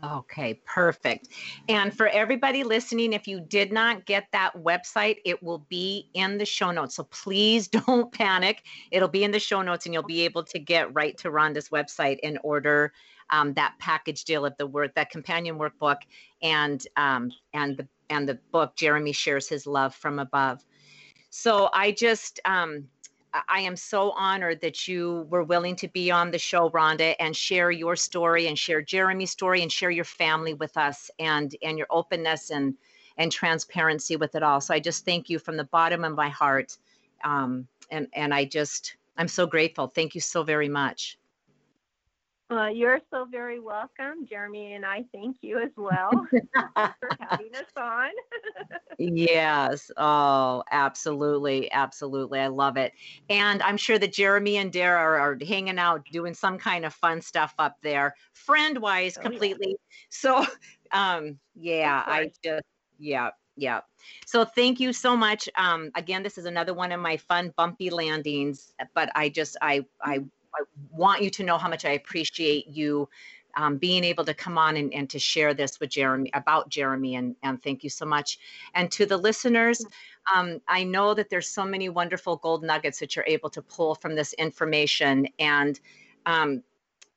Okay, 0.05 0.61
perfect. 0.65 1.29
And 1.69 1.93
for 1.97 2.07
everybody 2.07 2.63
listening, 2.63 3.15
if 3.15 3.27
you 3.27 3.41
did 3.41 3.73
not 3.73 4.07
get 4.07 4.29
that 4.31 4.55
website, 4.55 5.17
it 5.25 5.43
will 5.43 5.67
be 5.69 6.09
in 6.15 6.39
the 6.39 6.45
show 6.45 6.71
notes. 6.71 6.95
So 6.95 7.05
please 7.05 7.67
don't 7.87 8.13
panic. 8.13 8.63
It'll 8.93 9.09
be 9.09 9.25
in 9.25 9.33
the 9.33 9.41
show 9.41 9.61
notes 9.63 9.87
and 9.87 9.93
you'll 9.93 10.05
be 10.05 10.21
able 10.21 10.45
to 10.45 10.59
get 10.59 10.95
right 10.95 11.17
to 11.19 11.31
Rhonda's 11.31 11.71
website 11.71 12.21
in 12.21 12.39
order 12.45 12.93
um, 13.31 13.55
that 13.55 13.75
package 13.79 14.25
deal 14.25 14.47
of 14.47 14.57
the 14.57 14.67
work, 14.67 14.95
that 14.95 15.11
companion 15.11 15.59
workbook, 15.59 15.99
and 16.43 16.87
um, 16.97 17.33
and 17.53 17.77
the 17.77 17.89
and 18.09 18.29
the 18.29 18.39
book. 18.53 18.77
Jeremy 18.77 19.13
shares 19.13 19.49
his 19.49 19.67
love 19.67 19.95
from 19.95 20.19
above. 20.19 20.65
So 21.31 21.71
I 21.75 21.93
just 21.93 22.41
um, 22.45 22.89
I 23.49 23.61
am 23.61 23.77
so 23.77 24.13
honored 24.13 24.61
that 24.63 24.89
you 24.89 25.27
were 25.31 25.45
willing 25.45 25.77
to 25.77 25.89
be 25.89 26.11
on 26.11 26.31
the 26.31 26.39
show, 26.39 26.71
Rhonda, 26.71 27.15
and 27.21 27.37
share 27.37 27.71
your 27.71 27.97
story 27.97 28.47
and 28.47 28.59
share 28.59 28.81
Jeremy's 28.81 29.31
story 29.31 29.63
and 29.63 29.71
share 29.71 29.91
your 29.91 30.05
family 30.05 30.55
with 30.55 30.77
us 30.77 31.11
and 31.19 31.55
and 31.63 31.77
your 31.77 31.87
openness 31.91 32.51
and 32.51 32.75
and 33.19 33.31
transparency 33.31 34.17
with 34.17 34.35
it 34.35 34.43
all. 34.43 34.61
So 34.61 34.73
I 34.73 34.81
just 34.81 35.05
thank 35.05 35.29
you 35.29 35.39
from 35.39 35.57
the 35.57 35.65
bottom 35.65 36.05
of 36.05 36.15
my 36.15 36.29
heart. 36.29 36.79
Um, 37.25 37.69
and 37.91 38.09
and 38.15 38.33
I 38.33 38.45
just 38.45 38.97
I'm 39.17 39.29
so 39.29 39.47
grateful. 39.47 39.89
Thank 39.89 40.15
you 40.15 40.21
so 40.21 40.43
very 40.43 40.69
much. 40.69 41.19
Uh, 42.51 42.69
you're 42.69 43.01
so 43.11 43.27
very 43.27 43.61
welcome, 43.61 44.27
Jeremy, 44.27 44.73
and 44.73 44.87
I 44.87 45.05
thank 45.13 45.37
you 45.43 45.59
as 45.59 45.71
well 45.77 46.11
for 46.55 46.95
having 47.21 47.55
us 47.55 47.67
on. 47.77 48.11
yes. 48.99 49.91
Oh, 49.99 50.65
absolutely. 50.71 51.71
Absolutely. 51.71 52.41
I 52.41 52.47
love 52.47 52.79
it. 52.79 52.95
And 53.29 53.63
I'm 53.63 53.77
sure 53.77 53.99
that 53.99 54.15
Jeremy 54.15 54.57
and 54.57 54.73
Dara 54.73 54.99
are, 54.99 55.19
are 55.19 55.39
hanging 55.47 55.79
out 55.79 56.07
doing 56.11 56.33
some 56.33 56.57
kind 56.57 56.87
of 56.87 56.95
fun 56.95 57.21
stuff 57.21 57.55
up 57.59 57.77
there, 57.83 58.15
friend 58.33 58.79
wise, 58.79 59.19
oh, 59.19 59.23
completely. 59.23 59.71
Yeah. 59.71 59.77
So, 60.09 60.47
um, 60.93 61.39
yeah, 61.55 62.03
I 62.07 62.31
just, 62.43 62.63
yeah, 62.99 63.31
yeah. 63.57 63.81
So 64.25 64.47
thank 64.47 64.81
you 64.81 64.95
so 64.95 65.15
much. 65.15 65.51
Um, 65.55 65.91
again, 65.95 66.23
this 66.23 66.39
is 66.39 66.47
another 66.47 66.73
one 66.73 66.93
of 66.93 67.01
my 67.01 67.19
fun 67.19 67.53
bumpy 67.59 67.91
landings, 67.91 68.73
but 68.95 69.11
I 69.15 69.29
just, 69.29 69.59
I, 69.61 69.85
I 70.01 70.21
I 70.59 70.63
want 70.91 71.23
you 71.23 71.31
to 71.31 71.43
know 71.43 71.59
how 71.59 71.69
much 71.69 71.85
I 71.85 71.91
appreciate 71.91 72.67
you 72.69 73.09
um, 73.57 73.77
being 73.77 74.05
able 74.05 74.25
to 74.25 74.35
come 74.35 74.59
on 74.59 74.77
and, 74.77 74.93
and, 74.93 75.09
to 75.11 75.19
share 75.19 75.55
this 75.55 75.81
with 75.81 75.91
Jeremy 75.91 76.31
about 76.35 76.69
Jeremy 76.69 77.17
and, 77.17 77.35
and 77.43 77.61
thank 77.63 77.83
you 77.83 77.91
so 77.91 78.05
much. 78.05 78.39
And 78.75 78.91
to 78.93 79.07
the 79.07 79.17
listeners, 79.17 79.85
um, 80.33 80.61
I 80.69 80.85
know 80.85 81.15
that 81.15 81.31
there's 81.31 81.49
so 81.49 81.65
many 81.65 81.89
wonderful 81.89 82.37
gold 82.37 82.63
nuggets 82.63 83.01
that 83.01 83.17
you're 83.17 83.25
able 83.27 83.51
to 83.51 83.63
pull 83.63 83.95
from 83.95 84.15
this 84.15 84.33
information. 84.35 85.27
And 85.39 85.81
um, 86.27 86.63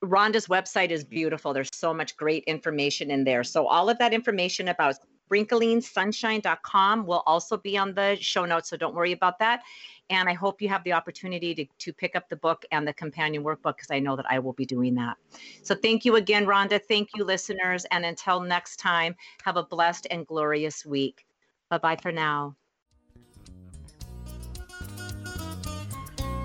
Rhonda's 0.04 0.48
website 0.48 0.90
is 0.90 1.04
beautiful. 1.04 1.54
There's 1.54 1.70
so 1.74 1.94
much 1.94 2.18
great 2.18 2.44
information 2.46 3.12
in 3.12 3.24
there. 3.24 3.44
So 3.44 3.68
all 3.68 3.90
of 3.90 4.00
that 4.00 4.14
information 4.14 4.70
about 4.70 4.96
sprinklingssunshine.com 5.32 7.06
will 7.06 7.24
also 7.26 7.58
be 7.58 7.78
on 7.78 7.94
the 7.94 8.18
show 8.20 8.46
notes. 8.46 8.70
So 8.70 8.78
don't 8.78 8.94
worry 8.94 9.12
about 9.12 9.40
that. 9.40 9.64
And 10.10 10.28
I 10.28 10.34
hope 10.34 10.62
you 10.62 10.68
have 10.68 10.84
the 10.84 10.92
opportunity 10.94 11.56
to, 11.56 11.66
to 11.80 11.94
pick 11.94 12.16
up 12.16 12.28
the 12.28 12.36
book 12.36 12.66
and 12.72 12.86
the 12.86 12.94
companion 12.94 13.44
workbook 13.44 13.78
because 13.78 13.92
I 13.92 14.00
know 14.00 14.16
that 14.18 14.26
I 14.30 14.40
will 14.40 14.54
be 14.54 14.66
doing 14.66 14.94
that. 14.96 15.16
So 15.64 15.74
thank 15.74 16.04
you 16.04 16.18
again, 16.18 16.46
Rhonda. 16.46 16.82
Thank 16.86 17.10
you, 17.16 17.24
listeners. 17.24 17.86
And 17.92 18.06
until 18.06 18.42
next 18.42 18.78
time, 18.78 19.16
have 19.44 19.56
a 19.56 19.64
blessed 19.64 20.08
and 20.12 20.28
glorious 20.28 20.86
week. 20.86 21.26
Bye 21.70 21.78
bye 21.78 21.96
for 21.96 22.12
now. 22.12 22.56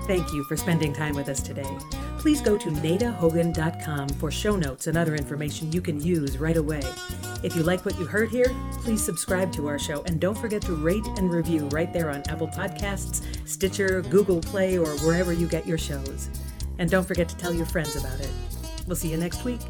Thank 0.05 0.31
you 0.31 0.45
for 0.45 0.55
spending 0.55 0.93
time 0.93 1.15
with 1.15 1.27
us 1.27 1.41
today. 1.41 1.77
Please 2.17 2.39
go 2.39 2.57
to 2.57 2.69
nadahogan.com 2.69 4.07
for 4.09 4.31
show 4.31 4.55
notes 4.55 4.87
and 4.87 4.97
other 4.97 5.15
information 5.15 5.69
you 5.73 5.81
can 5.81 6.01
use 6.01 6.37
right 6.37 6.55
away. 6.55 6.81
If 7.43 7.55
you 7.55 7.63
like 7.63 7.85
what 7.85 7.99
you 7.99 8.05
heard 8.05 8.29
here, 8.29 8.55
please 8.81 9.03
subscribe 9.03 9.51
to 9.53 9.67
our 9.67 9.77
show 9.77 10.03
and 10.03 10.19
don't 10.19 10.37
forget 10.37 10.61
to 10.63 10.73
rate 10.73 11.05
and 11.17 11.31
review 11.31 11.67
right 11.69 11.91
there 11.93 12.09
on 12.09 12.23
Apple 12.29 12.47
Podcasts, 12.47 13.23
Stitcher, 13.47 14.01
Google 14.01 14.41
Play, 14.41 14.77
or 14.77 14.97
wherever 14.97 15.33
you 15.33 15.47
get 15.47 15.67
your 15.67 15.77
shows. 15.77 16.29
And 16.79 16.89
don't 16.89 17.07
forget 17.07 17.29
to 17.29 17.37
tell 17.37 17.53
your 17.53 17.65
friends 17.65 17.95
about 17.95 18.19
it. 18.19 18.29
We'll 18.87 18.95
see 18.95 19.09
you 19.09 19.17
next 19.17 19.45
week. 19.45 19.61